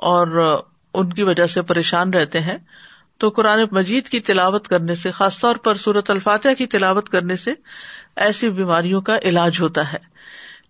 [0.02, 0.58] اور
[0.94, 2.58] ان کی وجہ سے پریشان رہتے ہیں۔
[3.18, 7.36] تو قرآن مجید کی تلاوت کرنے سے، خاص طور پر صورت الفاتح کی تلاوت کرنے
[7.36, 7.52] سے
[8.16, 9.98] ایسی بیماریوں کا علاج ہوتا ہے۔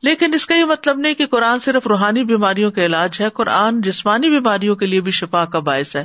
[0.03, 3.81] لیکن اس کا یہ مطلب نہیں کہ قرآن صرف روحانی بیماریوں کا علاج ہے، قرآن
[3.81, 6.05] جسمانی بیماریوں کے لیے بھی شفا کا باعث ہے۔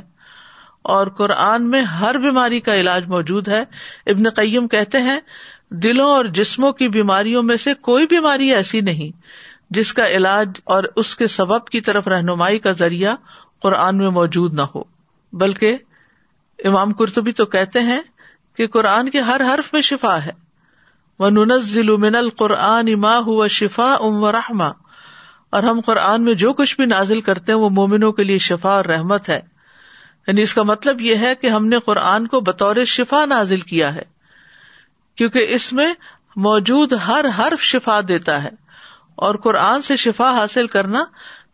[0.82, 3.64] اور قرآن میں ہر بیماری کا علاج موجود ہے۔
[4.06, 5.20] ابن قیم کہتے ہیں،
[5.70, 9.22] دلوں اور جسموں کی بیماریوں میں سے کوئی بیماری ایسی نہیں۔
[9.70, 13.14] جس کا علاج اور اس کے سبب کی طرف رہنمائی کا ذریعہ
[13.62, 14.82] قرآن میں موجود نہ ہو۔
[15.32, 15.76] بلکہ
[16.64, 18.00] امام کرتبی تو کہتے ہیں
[18.56, 20.32] کہ قرآن کے ہر حرف میں شفا ہے۔
[21.18, 24.68] وہ ننزل من القرآن ما ہوا شفا ام و رحما
[25.50, 28.70] اور ہم قرآن میں جو کچھ بھی نازل کرتے ہیں وہ مومنوں کے لیے شفا
[28.70, 29.40] اور رحمت ہے۔
[30.26, 33.94] یعنی اس کا مطلب یہ ہے کہ ہم نے قرآن کو بطور شفا نازل کیا
[33.94, 34.02] ہے۔
[35.14, 35.94] کیونکہ اس میں
[36.36, 38.67] موجود ہر حرف شفا دیتا ہے۔
[39.18, 41.04] اور قرآن سے شفا حاصل کرنا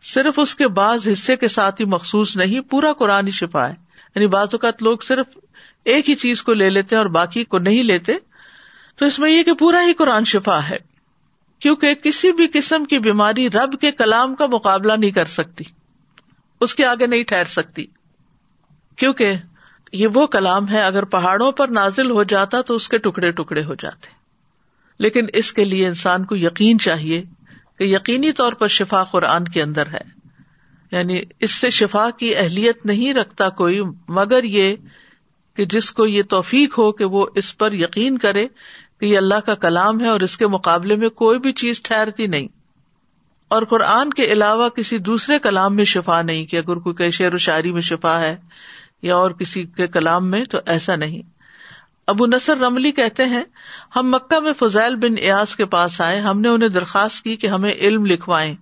[0.01, 3.73] صرف اس کے بعض حصے کے ساتھ ہی مخصوص نہیں، پورا قرآن ہی شفا ہے۔
[4.15, 5.37] یعنی بعض اوقات لوگ صرف
[5.85, 8.13] ایک ہی چیز کو لے لیتے اور باقی کو نہیں لیتے۔
[8.95, 10.77] تو اس میں یہ کہ پورا ہی قرآن شفا ہے۔
[11.59, 15.63] کیونکہ کسی بھی قسم کی بیماری رب کے کلام کا مقابلہ نہیں کر سکتی۔
[16.61, 17.85] اس کے آگے نہیں ٹھہر سکتی۔
[18.95, 19.33] کیونکہ
[19.93, 23.63] یہ وہ کلام ہے، اگر پہاڑوں پر نازل ہو جاتا تو اس کے ٹکڑے ٹکڑے
[23.63, 24.07] ہو جاتے۔
[24.99, 27.23] لیکن اس کے لیے انسان کو یقین چاہیے
[27.79, 30.15] کہ یقینی طور پر شفا قرآن کے اندر ہے۔
[30.91, 34.75] یعنی اس سے شفا کی اہلیت نہیں رکھتا کوئی، مگر یہ
[35.55, 38.47] کہ جس کو یہ توفیق ہو کہ وہ اس پر یقین کرے
[38.99, 42.27] کہ یہ اللہ کا کلام ہے اور اس کے مقابلے میں کوئی بھی چیز ٹھہرتی
[42.27, 42.47] نہیں۔
[43.47, 47.37] اور قرآن کے علاوہ کسی دوسرے کلام میں شفا نہیں، کہ اگر کوئی شعر و
[47.37, 48.37] شاعری میں شفا ہے
[49.01, 51.34] یا اور کسی کے کلام میں، تو ایسا نہیں۔
[52.07, 53.43] ابو نصر رملی کہتے ہیں،
[53.95, 57.47] ہم مکہ میں فضیل بن ایاز کے پاس آئے، ہم نے انہیں درخواست کی کہ
[57.47, 58.55] ہمیں علم لکھوائے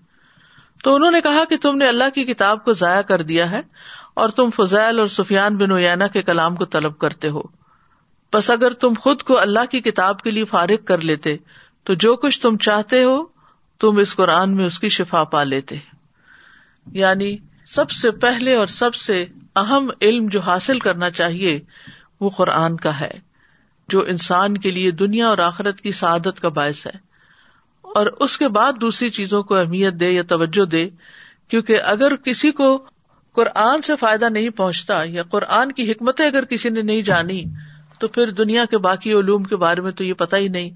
[0.84, 3.62] تو انہوں نے کہا کہ تم نے اللہ کی کتاب کو ضائع کر دیا ہے
[4.14, 7.42] اور تم فضیل اور سفیان بن اوینا کے کلام کو طلب کرتے ہو۔
[8.34, 11.38] بس اگر تم خود کو اللہ کی کتاب کے لیے فارغ کر لیتے،
[11.84, 13.24] تو جو کچھ تم چاہتے ہو،
[13.80, 15.76] تم اس قرآن میں اس کی شفا پا لیتے۔
[16.92, 19.26] یعنی سب سے پہلے اور سب سے
[19.56, 21.60] اہم علم جو حاصل کرنا چاہیے،
[22.22, 23.33] وہ قرآن کا ہے۔
[23.88, 27.14] جو انسان کے لیے دنیا اور آخرت کی سعادت کا باعث ہے۔
[27.82, 30.90] اور اس کے بعد دوسری چیزوں کو اہمیت دے یا توجہ دے،
[31.48, 32.86] کیونکہ اگر کسی کو
[33.34, 37.44] قرآن سے فائدہ نہیں پہنچتا یا قرآن کی حکمتیں اگر کسی نے نہیں جانی،
[38.00, 40.70] تو پھر دنیا کے باقی علوم کے بارے میں تو یہ پتا ہی نہیں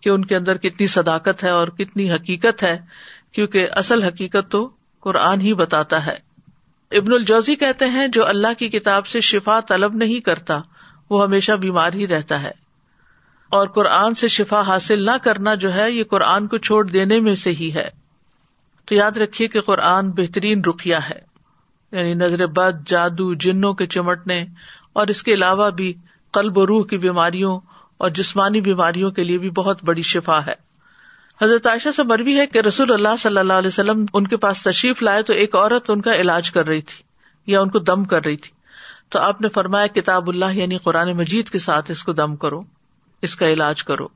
[0.00, 2.78] کہ ان کے اندر کتنی صداقت ہے اور کتنی حقیقت ہے،
[3.32, 6.16] کیونکہ اصل حقیقت تو قرآن ہی بتاتا ہے۔
[6.92, 10.60] ابن الجوزی کہتے ہیں، جو اللہ کی کتاب سے شفا طلب نہیں کرتا
[11.10, 12.50] وہ ہمیشہ بیمار ہی رہتا ہے۔
[13.48, 17.34] اور قرآن سے شفا حاصل نہ کرنا جو ہے، یہ قرآن کو چھوڑ دینے میں
[17.34, 17.90] سے ہی ہے۔
[18.84, 21.34] تو یاد رکھیے کہ قرآن بہترین رخیا ہے۔
[21.92, 24.46] یعنی نظر بد، جادو، جنوں کے چمٹنے،
[24.92, 25.92] اور اس کے علاوہ بھی
[26.32, 27.60] قلب و روح کی بیماریوں
[27.98, 30.54] اور جسمانی بیماریوں کے لیے بھی بہت بڑی شفا ہے۔
[31.42, 34.62] حضرت عائشہ سے مروی ہے کہ رسول اللہ صلی اللہ علیہ وسلم ان کے پاس
[34.62, 37.02] تشریف لائے تو ایک عورت ان کا علاج کر رہی تھی
[37.52, 38.53] یا ان کو دم کر رہی تھی۔
[39.14, 42.62] تو آپ نے فرمایا کتاب اللہ یعنی قرآن مجید کے ساتھ اس کو دم کرو،
[43.22, 44.08] اس کا علاج کرو۔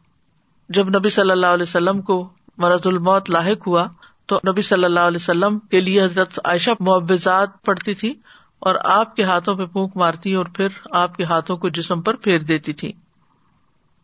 [0.69, 3.87] جب نبی صلی اللہ علیہ وسلم کو مرض الموت لاحق ہوا،
[4.27, 8.15] تو نبی صلی اللہ علیہ وسلم کے لیے حضرت عائشہ معوضات پڑتی تھی
[8.59, 12.15] اور آپ کے ہاتھوں پہ پونک مارتی اور پھر آپ کے ہاتھوں کو جسم پر
[12.15, 12.93] پھیر دیتی تھی۔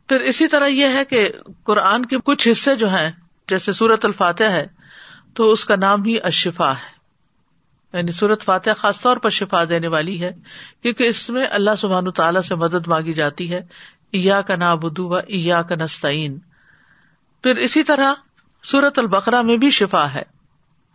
[0.09, 1.29] پھر اسی طرح یہ ہے کہ
[1.65, 3.11] قرآن کے کچھ حصے جو ہیں،
[3.49, 4.67] جیسے سورت الفاتح ہے،
[5.35, 6.94] تو اس کا نام ہی اشفا ہے۔
[7.95, 10.31] یعنی سورت فاتح خاص طور پر شفا دینے والی ہے،
[10.83, 13.61] کیونکہ اس میں اللہ سبحان تعالیٰ سے مدد مانگی جاتی ہے
[14.11, 16.39] ایا کا نا بدو و ایا کا نستعین۔
[17.43, 18.15] پھر اسی طرح
[18.63, 20.23] سورت البقرا میں بھی شفا ہے۔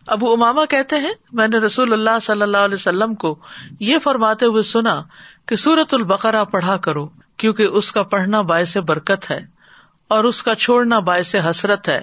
[0.06, 3.38] ابو اماما کہتے ہیں، میں نے رسول اللہ صلی اللہ علیہ وسلم کو
[3.80, 5.02] یہ فرماتے ہوئے سنا
[5.46, 9.40] کہ سورت البقرا پڑھا کرو، کیونکہ اس کا پڑھنا باعث برکت ہے
[10.08, 12.00] اور اس کا چھوڑنا باعث حسرت ہے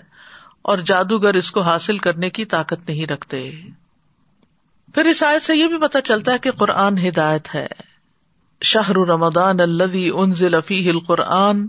[0.61, 3.51] اور جادوگر اس کو حاصل کرنے کی طاقت نہیں رکھتے۔
[4.95, 7.67] پھر اس آیت سے یہ بھی پتا چلتا ہے کہ قرآن ہدایت ہے۔
[8.61, 11.65] شاہر رمضان الدی انزل فیہ القرآن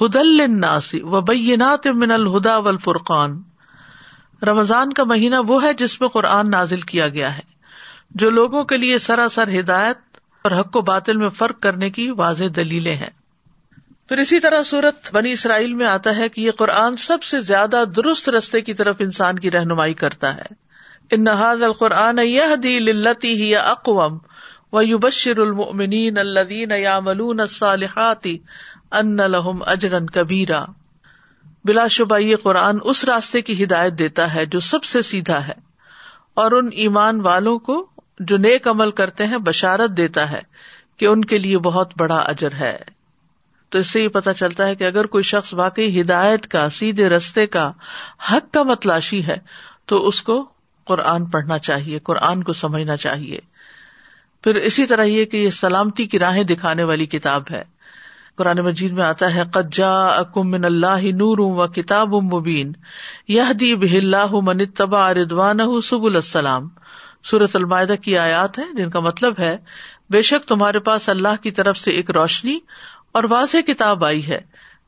[0.00, 1.20] ہدل الناسی و
[1.94, 3.42] من الہدا والفرقان۔
[4.42, 7.42] رمضان کا مہینہ وہ ہے جس میں قرآن نازل کیا گیا ہے،
[8.10, 12.44] جو لوگوں کے لیے سراسر ہدایت اور حق و باطل میں فرق کرنے کی واضح
[12.56, 13.10] دلیلیں ہیں۔
[14.08, 17.84] پھر اسی طرح صورت بنی اسرائیل میں آتا ہے کہ یہ قرآن سب سے زیادہ
[17.96, 20.65] درست رستے کی طرف انسان کی رہنمائی کرتا ہے۔
[21.10, 24.18] ان القرآن یہ دل لتی ہی اقوام
[24.72, 27.40] و یو بشر المنین الدین یاملون
[28.90, 30.64] ان لہم اجرن کبیرا
[31.64, 35.54] بلا شبہ یہ قرآن اس راستے کی ہدایت دیتا ہے جو سب سے سیدھا ہے۔
[36.34, 37.86] اور ان ایمان والوں کو
[38.20, 40.40] جو نیک عمل کرتے ہیں بشارت دیتا ہے
[40.96, 42.78] کہ ان کے لیے بہت بڑا اجر ہے۔
[43.68, 47.08] تو اس سے یہ پتا چلتا ہے کہ اگر کوئی شخص واقعی ہدایت کا، سیدھے
[47.08, 47.72] رستے کا
[48.32, 49.36] حق کا متلاشی ہے،
[49.86, 50.55] تو اس کو
[50.86, 53.38] قرآن پڑھنا چاہیے، قرآن کو سمجھنا چاہیے۔
[54.44, 57.62] پھر اسی طرح یہ کہ یہ سلامتی کی راہیں دکھانے والی کتاب ہے۔
[58.36, 62.72] قرآن مجید میں آتا ہے قجا اکم من اللہ نور و کتاب مبین
[63.28, 66.68] یہ دی بہ من تبا ردوان سب السلام۔
[67.24, 69.56] سورت المائدہ کی آیات ہے جن کا مطلب ہے،
[70.10, 72.58] بے شک تمہارے پاس اللہ کی طرف سے ایک روشنی
[73.12, 74.40] اور واضح کتاب آئی ہے۔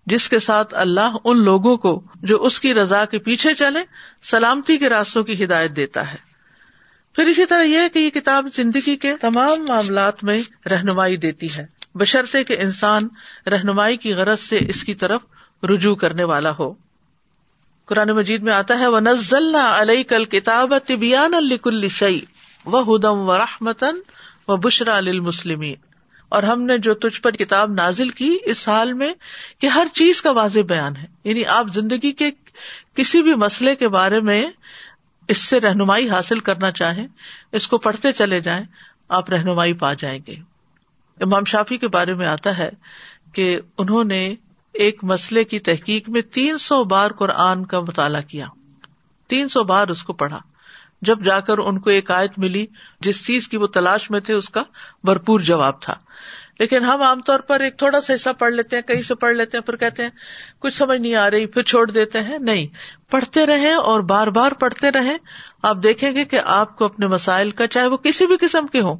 [0.09, 3.81] جس کے ساتھ اللہ ان لوگوں کو جو اس کی رضا کے پیچھے چلے،
[4.23, 6.19] سلامتی کے راستوں کی ہدایت دیتا ہے۔
[7.15, 11.49] پھر اسی طرح یہ ہے کہ یہ کتاب زندگی کے تمام معاملات میں رہنمائی دیتی
[11.57, 13.09] ہے۔ بشرطے کے انسان
[13.47, 15.21] رہنمائی کی غرض سے اس کی طرف
[15.63, 16.75] رجوع کرنے والا ہو۔
[17.87, 22.21] قرآن مجید میں آتا ہے وہ نزل علیہ کل کتاب طبیان الکل شعی
[22.65, 23.97] و ہدم و رحمتن
[24.49, 25.88] و بشرا المسلمین
[26.29, 29.15] اور ہم نے جو تجھ پر کتاب نازل کی اس حال میں
[29.59, 32.31] کہ ہر چیز کا واضح بیان ہے۔ یعنی آپ زندگی کے
[32.95, 34.51] کسی بھی مسئلے کے بارے میں
[35.29, 37.07] اس سے رہنمائی حاصل کرنا چاہیں،
[37.53, 38.65] اس کو پڑھتے چلے جائیں،
[39.09, 40.37] آپ رہنمائی پا جائیں گے۔
[41.21, 42.71] امام شافی کے بارے میں آتا ہے
[43.33, 44.35] کہ انہوں نے
[44.73, 48.47] ایک مسئلے کی تحقیق میں تین سو بار قرآن کا مطالعہ کیا۔
[49.29, 50.39] تین سو بار اس کو پڑھا۔
[51.03, 52.67] جب جا کر ان کو ایک آیت ملی
[53.01, 54.63] جس چیز کی وہ تلاش میں تھے، اس کا
[55.05, 55.95] بھرپور جواب تھا۔
[56.59, 59.37] لیکن ہم عام طور پر ایک تھوڑا سا حصہ پڑھ لیتے ہیں، کہیں سے پڑھ
[59.37, 60.11] لیتے ہیں، پھر کہتے ہیں،
[60.59, 62.67] کچھ سمجھ نہیں آ رہی، پھر چھوڑ دیتے ہیں۔ نہیں،
[63.11, 65.17] پڑھتے رہے اور بار بار پڑھتے رہے
[65.63, 68.81] آپ دیکھیں گے کہ آپ کو اپنے مسائل کا، چاہے وہ کسی بھی قسم کے
[68.81, 68.97] ہوں،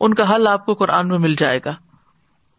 [0.00, 1.74] ان کا حل آپ کو قرآن میں مل جائے گا۔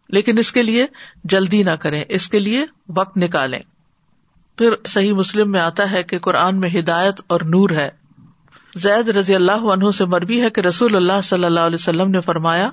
[0.08, 0.86] لیکن اس کے لیے
[1.24, 3.60] جلدی نہ کریں، اس کے لیے وقت نکالیں۔
[4.58, 8.01] پھر صحیح مسلم میں آتا ہے کہ قرآن میں ہدایت اور نور ہے۔
[8.74, 12.20] زید رضی اللہ عنہ سے مربی ہے کہ رسول اللہ صلی اللہ علیہ وسلم نے
[12.20, 12.70] فرمایا،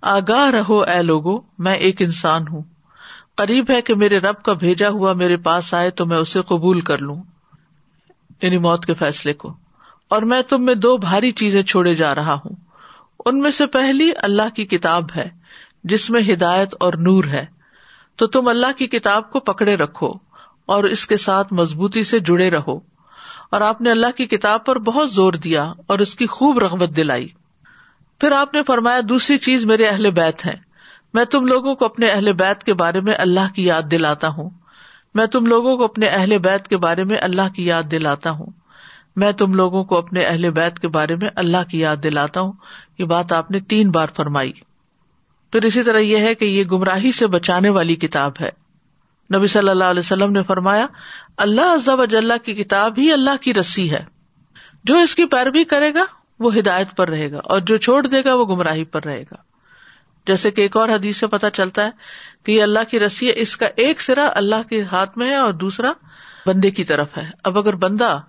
[0.00, 2.62] آگاہ رہو اے لوگو، میں ایک انسان ہوں۔
[3.36, 6.80] قریب ہے کہ میرے رب کا بھیجا ہوا میرے پاس آئے تو میں اسے قبول
[6.80, 7.22] کر لوں۔
[8.42, 9.56] یعنی موت کے فیصلے کو۔
[10.10, 12.54] اور میں تم میں دو بھاری چیزیں چھوڑے جا رہا ہوں۔
[13.26, 15.28] ان میں سے پہلی اللہ کی کتاب ہے،
[15.84, 17.46] جس میں ہدایت اور نور ہے۔
[18.16, 20.12] تو تم اللہ کی کتاب کو پکڑے رکھو
[20.66, 22.91] اور اس کے ساتھ مضبوطی سے جڑے رہو۔
[23.52, 26.96] اور آپ نے اللہ کی کتاب پر بہت زور دیا اور اس کی خوب رغبت
[26.96, 27.28] دلائی۔
[28.20, 30.54] پھر آپ نے فرمایا، دوسری چیز میرے اہل بیت ہے
[31.14, 34.50] میں تم لوگوں کو اپنے اہل بیت کے بارے میں اللہ کی یاد دلاتا ہوں۔
[35.14, 38.46] میں تم لوگوں کو اپنے اہل بیت کے بارے میں اللہ کی یاد دلاتا ہوں۔
[39.16, 42.52] میں تم لوگوں کو اپنے اہل بیت کے بارے میں اللہ کی یاد دلاتا ہوں۔
[42.98, 44.52] یہ بات آپ نے تین بار فرمائی۔
[45.52, 48.61] پھر اسی طرح یہ ہے کہ یہ گمراہی سے بچانے والی کتاب ہے۔
[49.34, 50.86] نبی صلی اللہ علیہ وسلم نے فرمایا،
[51.36, 54.04] اللہ عزب اجلّہ کی کتاب ہی اللہ کی رسی ہے۔
[54.84, 56.04] جو اس کی پیروی کرے گا،
[56.38, 59.36] وہ ہدایت پر رہے گا، اور جو چھوڑ دے گا، وہ گمراہی پر رہے گا۔
[60.26, 61.90] جیسے کہ ایک اور حدیث سے پتا چلتا ہے
[62.44, 65.34] کہ یہ اللہ کی رسی ہے، اس کا ایک سرا اللہ کے ہاتھ میں ہے
[65.34, 65.92] اور دوسرا
[66.46, 68.20] بندے کی طرف ہے۔ اب اگر بندہ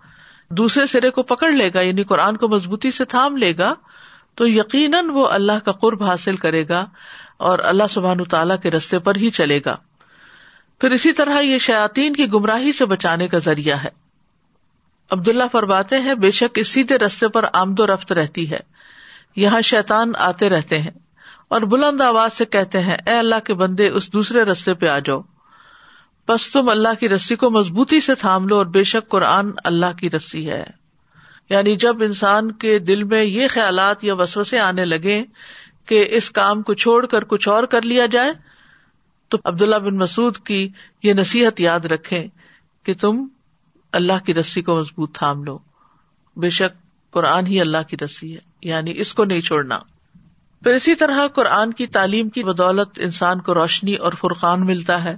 [0.50, 3.74] دوسرے سرے کو پکڑ لے گا یعنی قرآن کو مضبوطی سے تھام لے گا،
[4.36, 6.86] تو یقیناً وہ اللہ کا قرب حاصل کرے گا
[7.38, 9.76] اور اللہ سبحان تعالیٰ کے رستے پر ہی چلے گا۔
[10.84, 13.90] پھر اسی طرح یہ شاطین کی گمراہی سے بچانے کا ذریعہ ہے۔
[15.12, 18.60] عبداللہ فرماتے ہیں، بے شک اس سیدھے رستے پر آمد و رفت رہتی ہے۔
[19.36, 20.92] یہاں شیتان آتے رہتے ہیں
[21.48, 25.00] اور بلند آواز سے کہتے ہیں، اے اللہ کے بندے، اس دوسرے رستے پہ آ
[25.00, 25.22] جاؤ۔
[26.28, 29.98] بس تم اللہ کی رسی کو مضبوطی سے تھام لو اور بے شک قرآن اللہ
[30.00, 30.64] کی رسی ہے۔
[31.50, 35.24] یعنی جب انسان کے دل میں یہ خیالات یا وسوسے آنے لگے
[35.86, 38.53] کہ اس کام کو چھوڑ کر کچھ اور کر لیا جائے
[39.28, 40.70] تو عبداللہ بن مسعد کی
[41.04, 42.28] یہ نصیحت یاد رکھے
[42.84, 43.28] کہ تم
[43.92, 45.60] اللہ کی رسی کو مضبوط تھام لو۔
[46.38, 49.80] بے شک قرآن ہی اللہ کی رسی ہے یعنی اس کو نہیں چھوڑنا۔
[50.64, 55.16] پھر اسی طرح قرآن کی تعلیم کی بدولت انسان کو روشنی اور فرقان ملتا ہے۔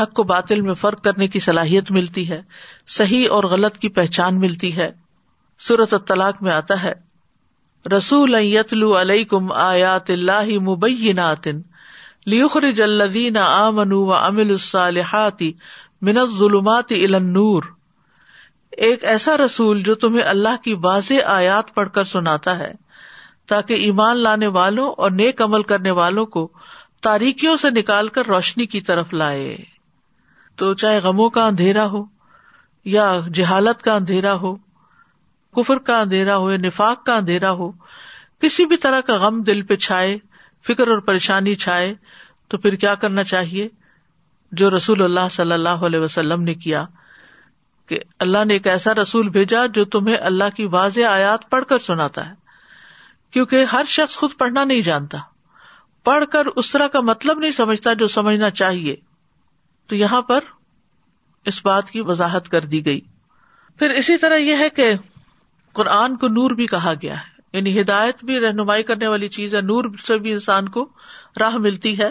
[0.00, 2.42] حق کو باطل میں فرق کرنے کی صلاحیت ملتی ہے۔
[2.86, 4.90] صحیح اور غلط کی پہچان ملتی ہے۔
[5.60, 6.92] صورت الطلاق میں آتا ہے
[7.96, 11.48] رسول یتلو علیہ کم آیات اللہ مبینات
[12.26, 15.42] لیخرج الذین آمنوا وعملوا الصالحات
[16.02, 17.62] من الظلمات الى النور۔
[18.70, 22.72] ایک ایسا رسول جو تمہیں اللہ کی واضح آیات پڑھ کر سناتا ہے،
[23.46, 26.48] تاکہ ایمان لانے والوں اور نیک عمل کرنے والوں کو
[27.02, 29.56] تاریکیوں سے نکال کر روشنی کی طرف لائے۔
[30.56, 32.04] تو چاہے غموں کا اندھیرا ہو
[32.84, 34.56] یا جہالت کا اندھیرا ہو،
[35.54, 37.72] کفر کا اندھیرا ہو یا نفاق کا اندھیرا ہو،
[38.40, 40.18] کسی بھی طرح کا غم دل پہ چھائے
[40.66, 41.94] فکر اور پریشانی چھائے
[42.48, 43.68] تو پھر کیا کرنا چاہیے؟
[44.52, 46.84] جو رسول اللہ صلی اللہ علیہ وسلم نے کیا
[47.86, 51.78] کہ اللہ نے ایک ایسا رسول بھیجا جو تمہیں اللہ کی واضح آیات پڑھ کر
[51.78, 52.34] سناتا ہے۔
[53.30, 55.18] کیونکہ ہر شخص خود پڑھنا نہیں جانتا۔
[56.04, 58.96] پڑھ کر اس طرح کا مطلب نہیں سمجھتا جو سمجھنا چاہیے۔
[59.86, 60.40] تو یہاں پر
[61.46, 63.00] اس بات کی وضاحت کر دی گئی۔
[63.78, 64.94] پھر اسی طرح یہ ہے کہ
[65.72, 69.60] قرآن کو نور بھی کہا گیا ہے۔ یعنی ہدایت بھی، رہنمائی کرنے والی چیز ہے،
[69.60, 70.88] نور سے بھی انسان کو
[71.40, 72.10] راہ ملتی ہے۔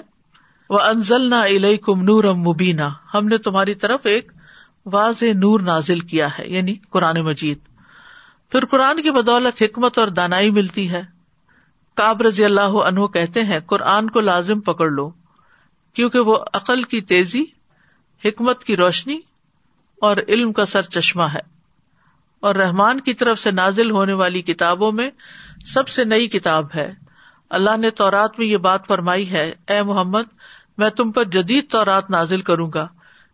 [0.69, 4.31] وہ انزل نہ علیہ کم نور مبینہ ہم نے تمہاری طرف ایک
[4.85, 7.59] واضح نور نازل کیا ہے یعنی قرآن مجید۔
[8.51, 11.01] پھر قرآن کی بدولت حکمت اور دانائی ملتی ہے۔
[11.95, 15.09] کاب رضی اللہ عنہ کہتے ہیں، قرآن کو لازم پکڑ لو،
[15.93, 17.43] کیونکہ وہ عقل کی تیزی،
[18.25, 19.19] حکمت کی روشنی
[20.01, 21.52] اور علم کا سر چشمہ ہے۔
[22.43, 25.09] اور رحمان کی طرف سے نازل ہونے والی کتابوں میں
[25.65, 26.93] سب سے نئی کتاب ہے۔
[27.49, 30.21] اللہ نے تورات میں یہ بات فرمائی ہے، اے محمد،
[30.77, 32.87] میں تم پر جدید تورات نازل کروں گا،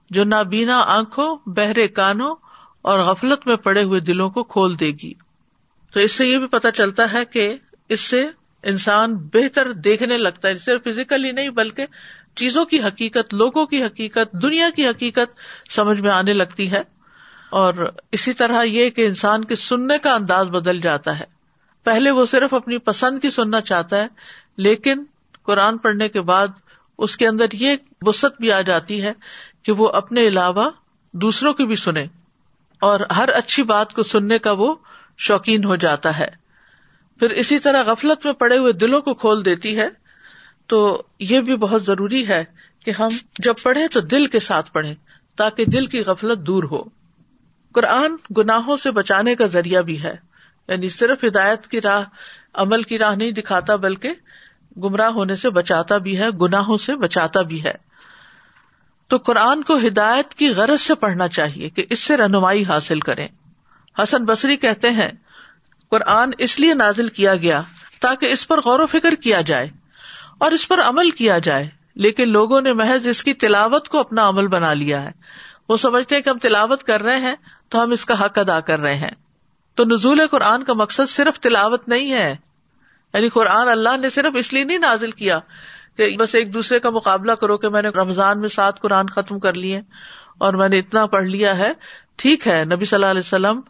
[0.09, 2.35] جو نابینا آنکھوں، بہرے کانوں
[2.81, 5.13] اور غفلت میں پڑے ہوئے دلوں کو کھول دے گی۔
[5.93, 7.55] تو اس سے یہ بھی پتا چلتا ہے کہ
[7.89, 8.27] اس سے
[8.63, 11.85] انسان بہتر دیکھنے لگتا ہے، صرف فزیکلی نہیں، بلکہ
[12.35, 15.39] چیزوں کی حقیقت، لوگوں کی حقیقت، دنیا کی حقیقت
[15.71, 16.98] سمجھ میں آنے لگتی ہے۔
[17.49, 17.73] اور
[18.11, 21.25] اسی طرح یہ کہ انسان کے سننے کا انداز بدل جاتا ہے۔
[21.83, 24.07] پہلے وہ صرف اپنی پسند کی سننا چاہتا ہے،
[24.57, 25.03] لیکن
[25.43, 26.47] قرآن پڑھنے کے بعد
[26.97, 29.13] اس کے اندر یہ وسط بھی آ جاتی ہے
[29.63, 30.69] کہ وہ اپنے علاوہ
[31.13, 32.05] دوسروں کی بھی سنے
[32.79, 34.75] اور ہر اچھی بات کو سننے کا وہ
[35.17, 36.27] شوقین ہو جاتا ہے۔
[37.19, 39.87] پھر اسی طرح غفلت میں پڑے ہوئے دلوں کو کھول دیتی ہے،
[40.67, 42.43] تو یہ بھی بہت ضروری ہے
[42.85, 43.09] کہ ہم
[43.39, 44.95] جب پڑھے تو دل کے ساتھ پڑھیں
[45.35, 46.98] تاکہ دل کی غفلت دور ہو۔
[47.73, 50.15] قرآن گناہوں سے بچانے کا ذریعہ بھی ہے۔
[50.67, 52.03] یعنی صرف ہدایت کی راہ،
[52.53, 54.09] عمل کی راہ نہیں دکھاتا، بلکہ
[54.77, 57.73] گمراہ ہونے سے بچاتا بھی ہے، گناہوں سے بچاتا بھی ہے۔
[59.07, 63.27] تو قرآن کو ہدایت کی غرض سے پڑھنا چاہیے کہ اس سے رہنمائی حاصل کریں۔
[64.03, 65.09] حسن بصری کہتے ہیں،
[65.89, 67.61] قرآن اس لیے نازل کیا گیا
[68.01, 69.69] تاکہ اس پر غور و فکر کیا جائے
[70.37, 74.29] اور اس پر عمل کیا جائے۔ لیکن لوگوں نے محض اس کی تلاوت کو اپنا
[74.29, 75.11] عمل بنا لیا ہے۔
[75.69, 77.35] وہ سمجھتے ہیں کہ ہم تلاوت کر رہے ہیں
[77.69, 79.11] تو ہم اس کا حق ادا کر رہے ہیں۔
[79.75, 82.35] تو نزول قرآن کا مقصد صرف تلاوت نہیں ہے۔
[83.13, 85.37] یعنی قرآن اللہ نے صرف اس لیے نہیں نازل کیا
[85.97, 89.39] کہ بس ایک دوسرے کا مقابلہ کرو کہ میں نے رمضان میں سات قرآن ختم
[89.39, 89.81] کر لیے
[90.37, 91.73] اور میں نے اتنا پڑھ لیا ہے۔
[92.15, 93.61] ٹھیک ہے، نبی صلی اللہ علیہ وسلم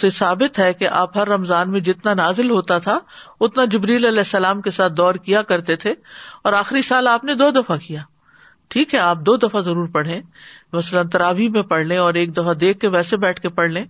[0.00, 2.98] سے ثابت ہے کہ آپ ہر رمضان میں جتنا نازل ہوتا تھا،
[3.40, 5.94] اتنا جبریل علیہ السلام کے ساتھ دور کیا کرتے تھے۔
[6.44, 8.02] اور آخری سال آپ نے دو دفعہ کیا۔
[8.68, 10.20] ٹھیک ہے، آپ دو دفعہ ضرور پڑھیں۔
[10.72, 13.84] مثلاً تراوی میں پڑھ لیں اور ایک دفعہ دیکھ کے ویسے بیٹھ کے پڑھ لیں۔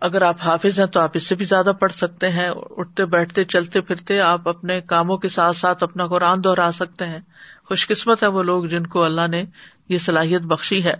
[0.00, 3.44] اگر آپ حافظ ہیں تو آپ اس سے بھی زیادہ پڑھ سکتے ہیں۔ اٹھتے، بیٹھتے،
[3.44, 7.18] چلتے، پھرتے آپ اپنے کاموں کے ساتھ ساتھ اپنا قرآن دوہرا سکتے ہیں۔
[7.64, 9.44] خوش قسمت ہے وہ لوگ جن کو اللہ نے
[9.88, 10.94] یہ صلاحیت بخشی ہے۔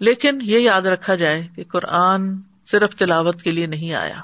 [0.00, 2.36] لیکن یہ یاد رکھا جائے کہ قرآن
[2.70, 4.20] صرف تلاوت کے لیے نہیں آیا،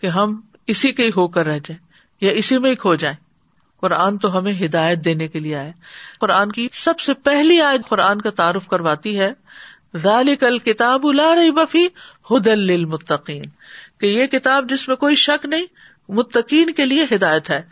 [0.00, 1.78] کہ ہم اسی کے ہی ہو کر رہ جائیں
[2.20, 3.25] یا اسی میں ہی کھو جائیں۔
[3.80, 5.72] قرآن تو ہمیں ہدایت دینے کے لیے آئے۔
[6.20, 9.32] قرآن کی سب سے پہلی آج قرآن کا تعارف کرواتی ہے۔
[10.40, 11.02] کل کتاب
[11.54, 11.86] بفی
[12.30, 13.42] ہد المتقین
[14.00, 15.66] کہ یہ کتاب جس میں کوئی شک نہیں،
[16.08, 17.62] متقین کے لیے ہدایت ہے۔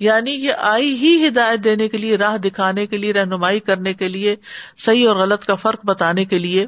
[0.00, 4.08] یعنی یہ آئی ہی ہدایت دینے کے لیے، راہ دکھانے کے لیے، رہنمائی کرنے کے
[4.08, 4.36] لیے،
[4.78, 6.66] صحیح اور غلط کا فرق بتانے کے لیے۔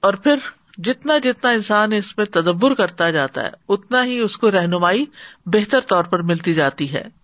[0.00, 0.34] اور پھر
[0.78, 5.04] جتنا جتنا انسان اس میں تدبر کرتا جاتا ہے، اتنا ہی اس کو رہنمائی
[5.46, 7.19] بہتر طور پر ملتی جاتی ہے۔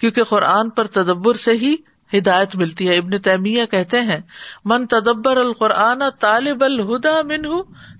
[0.00, 1.74] کیونکہ قرآن پر تدبر سے ہی
[2.18, 4.20] ہدایت ملتی ہے۔ ابن تیمیہ کہتے ہیں،
[4.64, 7.42] من تدبر القرآن طالب الہدا من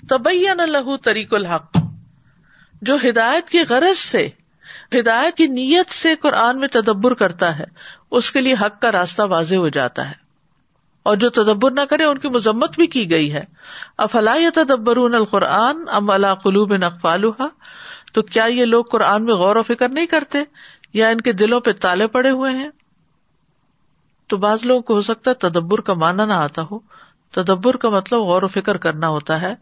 [0.08, 1.76] تبین لہو طریق الحق.
[2.82, 4.28] جو ہدایت کی غرض سے،
[5.00, 7.64] ہدایت کی نیت سے قرآن میں تدبر کرتا ہے،
[8.10, 10.30] اس کے لیے حق کا راستہ واضح ہو جاتا ہے۔
[11.02, 13.40] اور جو تدبر نہ کرے، ان کی مذمت بھی کی گئی ہے۔
[13.98, 17.46] افلا تدبر القرآن ام اللہ قلوب اقفالحا
[18.12, 20.38] تو کیا یہ لوگ قرآن میں غور و فکر نہیں کرتے؟
[20.92, 22.68] یا ان کے دلوں پہ تالے پڑے ہوئے ہیں؟
[24.26, 26.78] تو بعض لوگوں کو ہو سکتا ہے تدبر کا مانا نہ آتا ہو۔
[27.30, 29.54] تدبر کا مطلب غور و فکر کرنا ہوتا ہے۔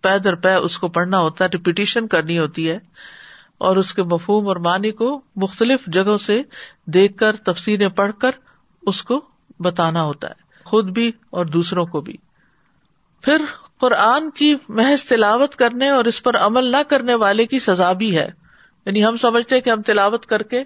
[0.00, 2.78] پے در پے اس کو پڑھنا ہوتا ہے ریپیٹیشن کرنی ہوتی ہے۔
[3.58, 6.42] اور اس کے مفہوم اور معنی کو مختلف جگہوں سے
[6.86, 8.30] دیکھ کر تفصیلیں پڑھ کر
[8.82, 9.20] اس کو
[9.58, 12.16] بتانا ہوتا ہے۔ خود بھی اور دوسروں کو بھی۔
[13.22, 13.44] پھر
[13.80, 18.16] قرآن کی محض تلاوت کرنے اور اس پر عمل نہ کرنے والے کی سزا بھی
[18.16, 18.47] ہے۔
[18.86, 20.64] یعنی ہم سمجھتے کہ ہم تلاوت کر کے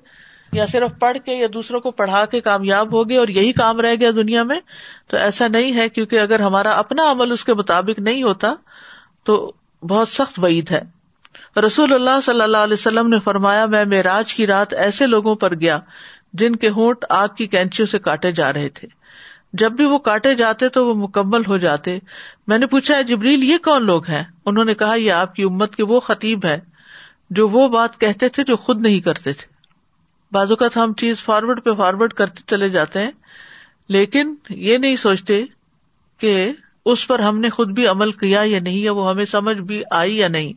[0.53, 3.81] یا صرف پڑھ کے یا دوسروں کو پڑھا کے کامیاب ہو گئے اور یہی کام
[3.81, 4.61] رہ گیا دنیا میں،
[5.07, 8.55] تو ایسا نہیں ہے کیونکہ اگر ہمارا اپنا عمل اس کے مطابق نہیں ہوتا
[9.25, 10.83] تو بہت سخت وعید ہے۔
[11.66, 15.55] رسول اللہ صلی اللہ علیہ وسلم نے فرمایا، میں میراج کی رات ایسے لوگوں پر
[15.55, 15.79] گیا
[16.33, 18.88] جن کے ہونٹ آگ کی کینچیوں سے کاٹے جا رہے تھے۔
[19.53, 21.98] جب بھی وہ کاٹے جاتے تو وہ مکمل ہو جاتے۔
[22.46, 25.77] میں نے پوچھا جبریل، یہ کون لوگ ہیں؟ انہوں نے کہا، یہ آپ کی امت
[25.77, 26.71] کے وہ خطیب ہے
[27.33, 29.46] جو وہ بات کہتے تھے جو خود نہیں کرتے تھے۔
[30.33, 33.10] بازو کا ہم چیز فارورڈ پہ فارورڈ کرتے چلے جاتے ہیں،
[33.88, 35.44] لیکن یہ نہیں سوچتے
[36.18, 36.52] کہ
[36.87, 39.83] اس پر ہم نے خود بھی عمل کیا یا نہیں، یا وہ ہمیں سمجھ بھی
[39.90, 40.52] آئی یا نہیں۔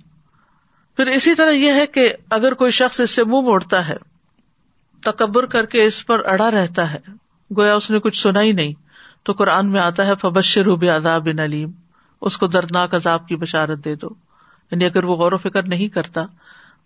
[0.97, 3.97] پھر اسی طرح یہ ہے کہ اگر کوئی شخص اس سے منہ مو موڑتا ہے،
[5.01, 6.99] تکبر کر کے اس پر اڑا رہتا ہے،
[7.57, 8.73] گویا اس نے کچھ سنا ہی نہیں،
[9.23, 11.71] تو قرآن میں آتا ہے فبشر بے عذاب نلیم
[12.21, 14.09] اس کو دردناک عذاب کی بشارت دے دو۔
[14.71, 16.21] یعنی اگر وہ غور و فکر نہیں کرتا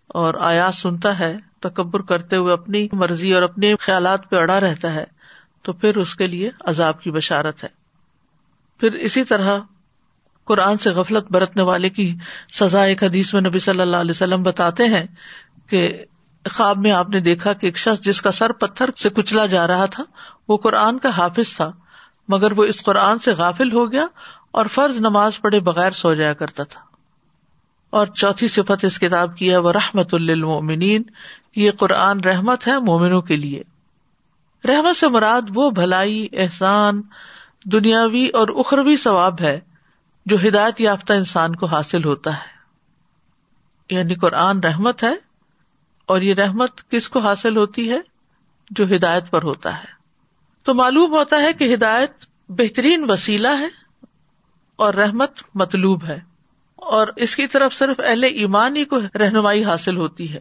[0.10, 4.94] اور آیات سنتا ہے، تکبر کرتے ہوئے اپنی مرضی اور اپنے خیالات پہ اڑا رہتا
[4.94, 5.04] ہے،
[5.62, 7.70] تو پھر اس کے لیے عذاب کی بشارت ہے۔
[8.80, 9.60] پھر اسی طرح
[10.46, 12.16] قرآن سے غفلت برتنے والے کی
[12.60, 15.06] سزا ایک حدیث میں نبی صلی اللہ علیہ وسلم بتاتے ہیں
[15.70, 16.06] کہ
[16.50, 19.68] خواب میں آپ نے دیکھا کہ ایک شخص جس کا سر پتھر سے کچلا جا
[19.68, 20.04] رہا تھا،
[20.48, 21.72] وہ قرآن کا حافظ تھا،
[22.28, 24.06] مگر وہ اس قرآن سے غافل ہو گیا
[24.52, 26.89] اور فرض نماز پڑھے بغیر سو جایا کرتا تھا۔
[27.90, 31.04] اور چوتھی صفت اس کتاب کی ہے وہ رحمت للمؤمنین
[31.56, 33.62] یہ قرآن رحمت ہے مومنوں کے لیے۔
[34.68, 37.02] رحمت سے مراد وہ بھلائی، احسان،
[37.66, 39.60] دنیاوی اور اخروی ثواب ہے
[40.26, 42.60] جو ہدایت یافتہ انسان کو حاصل ہوتا ہے۔
[43.96, 45.16] یعنی قرآن رحمت ہے
[46.06, 48.00] اور یہ رحمت کس کو حاصل ہوتی ہے؟
[48.70, 49.88] جو ہدایت پر ہوتا ہے۔
[50.64, 52.12] تو معلوم ہوتا ہے کہ ہدایت
[52.50, 53.68] بہترین وسیلہ ہے
[54.76, 56.29] اور رحمت مطلوب ہے۔
[56.82, 60.40] اور اس کی طرف صرف اہل ایمان ہی کو رہنمائی حاصل ہوتی ہے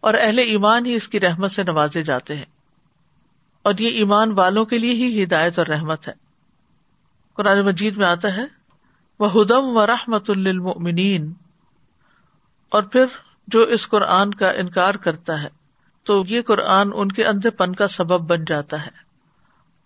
[0.00, 2.44] اور اہل ایمان ہی اس کی رحمت سے نوازے جاتے ہیں
[3.62, 6.12] اور یہ ایمان والوں کے لیے ہی ہدایت اور رحمت ہے۔
[7.34, 8.44] قرآن مجید میں آتا ہے
[9.20, 11.32] وہ ہدم و رحمت المنین
[12.68, 13.04] اور پھر
[13.48, 15.48] جو اس قرآن کا انکار کرتا ہے،
[16.02, 18.90] تو یہ قرآن ان کے اندھے پن کا سبب بن جاتا ہے۔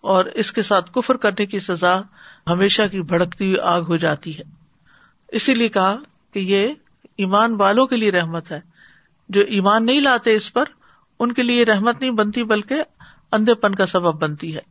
[0.01, 1.99] اور اس کے ساتھ کفر کرنے کی سزا
[2.47, 4.56] ہمیشہ کی بھڑکتی ہوئی آگ ہو جاتی ہے۔
[5.27, 5.95] اسی لیے کہا
[6.33, 6.73] کہ یہ
[7.17, 8.59] ایمان والوں کے لیے رحمت ہے۔
[9.29, 10.63] جو ایمان نہیں لاتے اس پر،
[11.19, 12.83] ان کے لیے رحمت نہیں بنتی، بلکہ
[13.31, 14.61] اندھے پن کا سبب بنتی ہے۔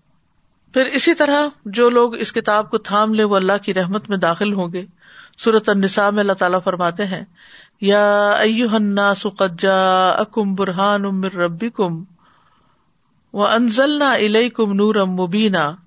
[0.73, 4.17] پھر اسی طرح جو لوگ اس کتاب کو تھام لے وہ اللہ کی رحمت میں
[4.17, 4.87] داخل ہوں گے۔
[5.45, 7.25] صورت النساء میں اللہ تعالیٰ فرماتے ہیں،
[7.81, 12.05] یا الناس قد جاءکم برہان من ربکم
[13.33, 15.86] وانزلنا الیکم نورا مبینا۔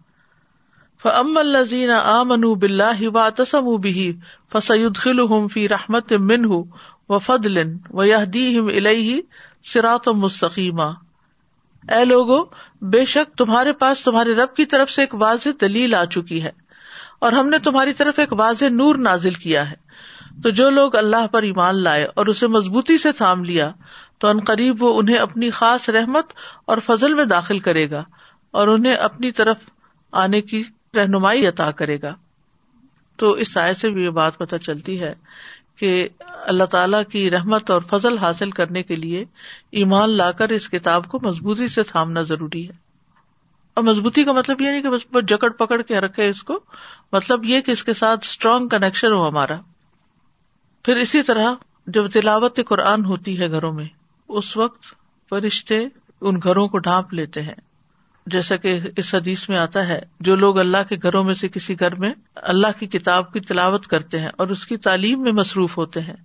[1.04, 4.06] فعم الزین آ فاما الذین آمنوا باللہ واعتصموا به
[4.54, 9.14] فسيدخلهم في رحمت من و منه وفضل ويهديهم الیہ
[9.70, 10.88] صراطا مستقیما
[11.84, 12.40] اے لوگو،
[12.88, 16.52] بے شک تمہارے پاس تمہارے رب کی طرف سے ایک واضح دلیل آ چکی ہے،
[17.20, 19.76] اور ہم نے تمہاری طرف ایک واضح نور نازل کیا ہے۔
[20.44, 23.70] تو جو لوگ اللہ پر ایمان لائے اور اسے مضبوطی سے تھام لیا،
[24.18, 26.34] تو ان قریب وہ انہیں اپنی خاص رحمت
[26.66, 28.04] اور فضل میں داخل کرے گا،
[28.54, 29.64] اور انہیں اپنی طرف
[30.14, 30.62] آنے کی
[30.96, 32.16] رہنمائی عطا کرے گا۔
[33.16, 35.14] تو اس سائے سے بھی یہ بات پتہ چلتی ہے
[35.76, 39.26] کہ اللہ تعالیٰ کی رحمت اور فضل حاصل کرنے کے لیے
[39.72, 42.74] ایمان لا کر اس کتاب کو مضبوطی سے تھامنا ضروری ہے۔
[43.74, 46.60] اور مضبوطی کا مطلب یہ نہیں کہ بس جکڑ پکڑ کے رکھے اس کو
[47.12, 49.56] مطلب یہ کہ اس کے ساتھ اسٹرانگ کنیکشن ہو ہمارا۔
[50.84, 51.54] پھر اسی طرح
[51.88, 53.88] جب تلاوت قرآن ہوتی ہے گھروں میں،
[54.28, 54.84] اس وقت
[55.30, 55.86] فرشتے
[56.22, 57.69] ان گھروں کو ڈھانپ لیتے ہیں۔
[58.32, 61.80] جیسا کہ اس حدیث میں آتا ہے، جو لوگ اللہ کے گھروں میں سے کسی
[61.80, 65.78] گھر میں اللہ کی کتاب کی تلاوت کرتے ہیں اور اس کی تعلیم میں مصروف
[65.78, 66.16] ہوتے ہیں،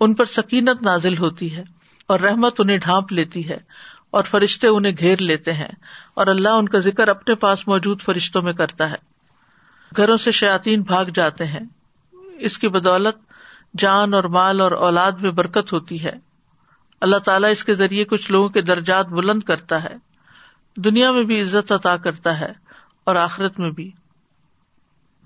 [0.00, 1.64] ان پر سکینت نازل ہوتی ہے
[2.06, 3.58] اور رحمت انہیں ڈھانپ لیتی ہے
[4.10, 5.68] اور فرشتے انہیں گھیر لیتے ہیں
[6.14, 8.96] اور اللہ ان کا ذکر اپنے پاس موجود فرشتوں میں کرتا ہے۔
[9.96, 11.60] گھروں سے شاطین بھاگ جاتے ہیں۔
[12.38, 13.16] اس کی بدولت
[13.78, 16.12] جان اور مال اور اولاد میں برکت ہوتی ہے۔
[17.00, 20.11] اللہ تعالیٰ اس کے ذریعے کچھ لوگوں کے درجات بلند کرتا ہے۔
[20.76, 22.52] دنیا میں بھی عزت عطا کرتا ہے
[23.04, 23.90] اور آخرت میں بھی۔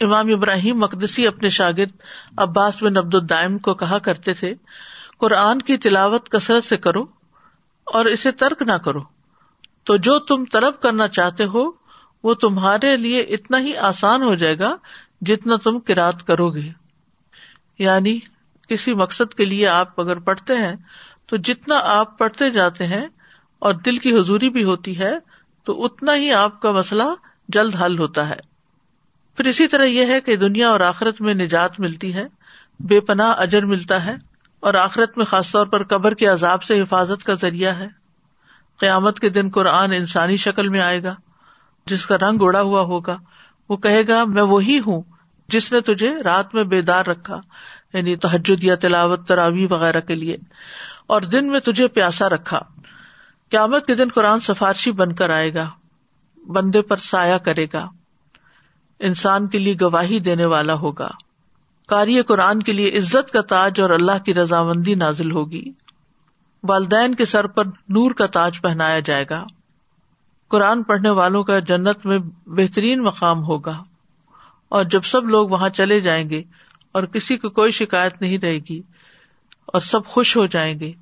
[0.01, 1.91] امام ابراہیم مقدسی اپنے شاگرد
[2.37, 4.55] عباس بن عبد الدائم کو کہا کرتے تھے،
[5.19, 7.03] قرآن کی تلاوت کثرت سے کرو
[7.85, 9.01] اور اسے ترک نہ کرو۔
[9.85, 11.71] تو جو تم طلب کرنا چاہتے ہو،
[12.25, 14.77] وہ تمہارے لیے اتنا ہی آسان ہو جائے گا
[15.21, 16.71] جتنا تم کراط کرو گے۔
[17.79, 18.19] یعنی
[18.69, 20.77] کسی مقصد کے لیے آپ اگر پڑھتے ہیں،
[21.27, 23.07] تو جتنا آپ پڑھتے جاتے ہیں
[23.59, 25.36] اور دل کی حضوری بھی ہوتی ہے
[25.67, 27.03] تو اتنا ہی آپ کا مسئلہ
[27.49, 28.39] جلد حل ہوتا ہے۔
[29.39, 32.27] پھر اسی طرح یہ ہے کہ دنیا اور آخرت میں نجات ملتی ہے،
[32.81, 34.15] بے پناہ اجر ملتا ہے،
[34.63, 37.89] اور آخرت میں خاص طور پر قبر کے عذاب سے حفاظت کا ذریعہ ہے۔
[38.81, 41.15] قیامت کے دن قرآن انسانی شکل میں آئے گا،
[41.87, 43.17] جس کا رنگ اڑا ہوا ہوگا۔
[43.69, 45.03] وہ کہے گا، میں وہی ہوں
[45.49, 47.41] جس نے تجھے رات میں بیدار رکھا
[47.93, 50.37] یعنی تحجد یا تلاوت تراوی وغیرہ کے لیے،
[51.07, 52.61] اور دن میں تجھے پیاسا رکھا۔
[53.51, 55.69] قیامت کے دن قرآن سفارشی بن کر آئے گا،
[56.47, 57.89] بندے پر سایہ کرے گا،
[58.99, 61.09] انسان کے لیے گواہی دینے والا ہوگا۔
[61.89, 65.71] کاری قرآن کے لیے عزت کا تاج اور اللہ کی رضامندی نازل ہوگی۔
[66.63, 69.47] والدین کے سر پر نور کا تاج پہنایا جائے گا۔
[70.49, 73.83] قرآن پڑھنے والوں کا جنت میں بہترین مقام ہوگا۔
[74.69, 76.43] اور جب سب لوگ وہاں چلے جائیں گے
[76.93, 78.83] اور کسی کو کوئی شکایت نہیں رہے گی
[79.67, 80.93] اور سب خوش ہو جائیں گے،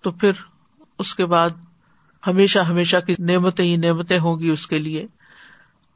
[0.00, 0.32] تو پھر
[1.00, 1.50] اس کے بعد
[2.26, 5.06] ہمیشہ ہمیشہ کی نعمتیں ہی نعمتیں ہوں گی اس کے لیے۔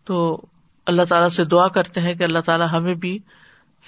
[0.05, 0.41] تو
[0.87, 3.19] اللہ تعالیٰ سے دعا کرتے ہیں کہ اللہ تعالیٰ ہمیں بھی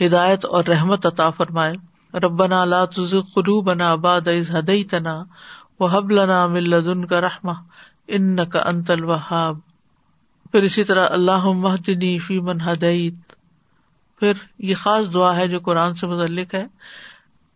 [0.01, 1.75] ہدایت اور رحمت عطا فرمائے۔
[2.15, 5.15] ربنا لا تزغ قلوبنا بعد إذ هديتنا
[5.81, 7.55] وهب لنا من لدنك رحمة
[8.09, 9.59] إنك أنت الوهاب
[10.53, 13.35] پھر اسی طرح اللہ مہدنی فی من ہدعت
[14.19, 16.67] پھر یہ خاص دعا ہے جو قرآن سے متعلق ہے۔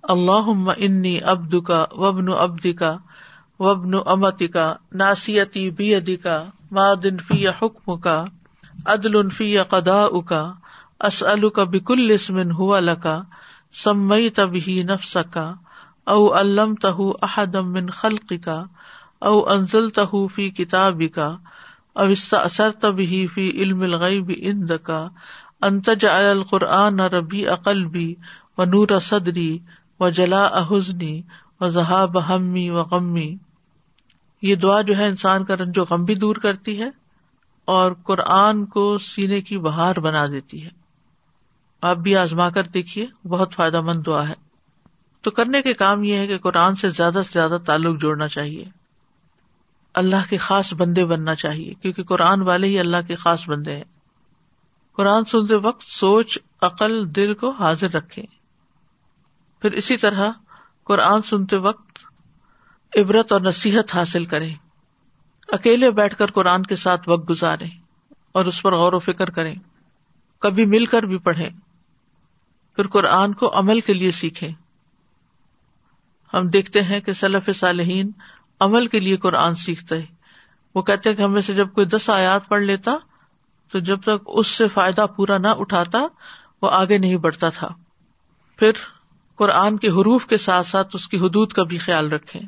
[0.02, 2.96] اللہ انی ابد کا وبن ابدی کا
[3.61, 8.24] وبن امتی کا ناسیتی بی ادی کا مادن فی حکم کا
[8.86, 10.52] عدل فی قدا کا
[11.00, 13.20] اسل کا بکل اسمن ہوا لکا
[13.72, 15.52] سمئی تبھی نفس کا
[16.06, 18.62] او علم تہ احدم من خلق کا
[19.20, 21.28] او انزل تہ فی کتاب کا
[21.96, 25.06] او اثر تبھی فی علم الغیب اند کا
[25.62, 28.14] انتج القرآن ربی اقلبی
[28.58, 29.58] و نور صدری
[30.00, 31.22] و جلا احزنی
[31.61, 33.36] و ذہاب ہمی و غمی۔
[34.43, 36.91] یہ دعا جو ہے انسان کا رنج و غم بھی دور کرتی ہے
[37.64, 40.70] اور قرآن کو سینے کی بہار بنا دیتی ہے۔
[41.82, 44.34] آپ بھی آزما کر دیکھیے، بہت فائدہ مند دعا ہے۔
[45.20, 48.64] تو کرنے کے کام یہ ہے کہ قرآن سے زیادہ سے زیادہ تعلق جوڑنا چاہیے۔
[49.95, 53.84] اللہ کے خاص بندے بننا چاہیے، کیونکہ قرآن والے ہی اللہ کے خاص بندے ہیں۔
[54.93, 58.22] قرآن سنتے وقت سوچ، عقل، دل کو حاضر رکھے
[59.62, 60.30] پھر اسی طرح
[60.84, 61.89] قرآن سنتے وقت
[62.97, 64.55] عبرت اور نصیحت حاصل کریں۔
[65.49, 67.64] اکیلے بیٹھ کر قرآن کے ساتھ وقت گزارے
[68.32, 69.55] اور اس پر غور و فکر کریں۔
[70.38, 71.51] کبھی مل کر بھی پڑھیں۔
[72.76, 74.53] پھر قرآن کو عمل کے لیے سیکھیں۔
[76.34, 78.11] ہم دیکھتے ہیں کہ سلف صالحین
[78.61, 79.95] عمل کے لیے قرآن سیکھتے
[80.74, 82.97] وہ کہتے کہ ہمیں سے جب کوئی دس آیات پڑھ لیتا،
[83.72, 85.99] تو جب تک اس سے فائدہ پورا نہ اٹھاتا،
[86.62, 87.68] وہ آگے نہیں بڑھتا تھا۔
[88.57, 88.72] پھر
[89.36, 92.41] قرآن کے حروف کے ساتھ ساتھ اس کی حدود کا بھی خیال رکھے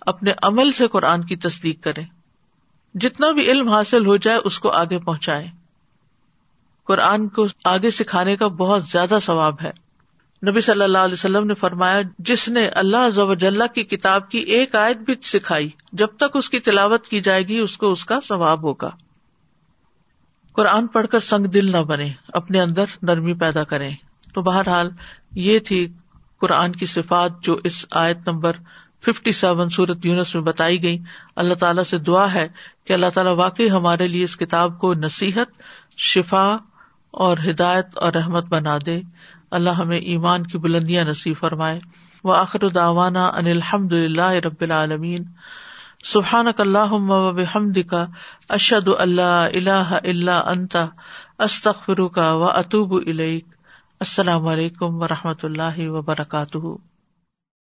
[0.00, 2.02] اپنے عمل سے قرآن کی تصدیق کرے۔
[2.94, 5.46] جتنا بھی علم حاصل ہو جائے، اس کو آگے پہنچائے۔
[6.84, 9.72] قرآن کو آگے سکھانے کا بہت زیادہ ثواب ہے۔
[10.50, 14.96] نبی صلی اللہ علیہ وسلم نے فرمایا، جس نے اللہ کی کتاب کی ایک آیت
[14.96, 18.62] بھی سکھائی، جب تک اس کی تلاوت کی جائے گی، اس کو اس کا ثواب
[18.62, 18.90] ہوگا۔
[20.52, 23.90] قرآن پڑھ کر سنگ دل نہ بنے، اپنے اندر نرمی پیدا کرے
[24.34, 24.90] تو بہرحال،
[25.32, 25.92] یہ تھی
[26.40, 28.52] قرآن کی صفات جو اس آیت نمبر
[29.04, 30.98] ففٹی سیون سورت یونس میں بتائی گئی۔
[31.36, 32.48] اللہ تعالیٰ سے دعا ہے
[32.84, 35.62] کہ اللہ تعالیٰ واقعی ہمارے لیے اس کتاب کو نصیحت،
[35.96, 36.56] شفا
[37.10, 39.00] اور ہدایت اور رحمت بنا دے۔
[39.50, 41.80] اللہ ہمیں ایمان کی بلندیاں نصیب فرمائے۔
[42.24, 45.24] وہ آخر داوانا ان الحمد اللہ رب العالمین۔
[46.04, 48.06] سبحان اللہ حمد کا
[48.48, 50.86] اشد اللہ اللہ اللہ انتا
[51.38, 52.92] استخر کا و اطوب
[54.00, 56.87] السلام علیکم و رحمۃ اللہ وبرکاتہ۔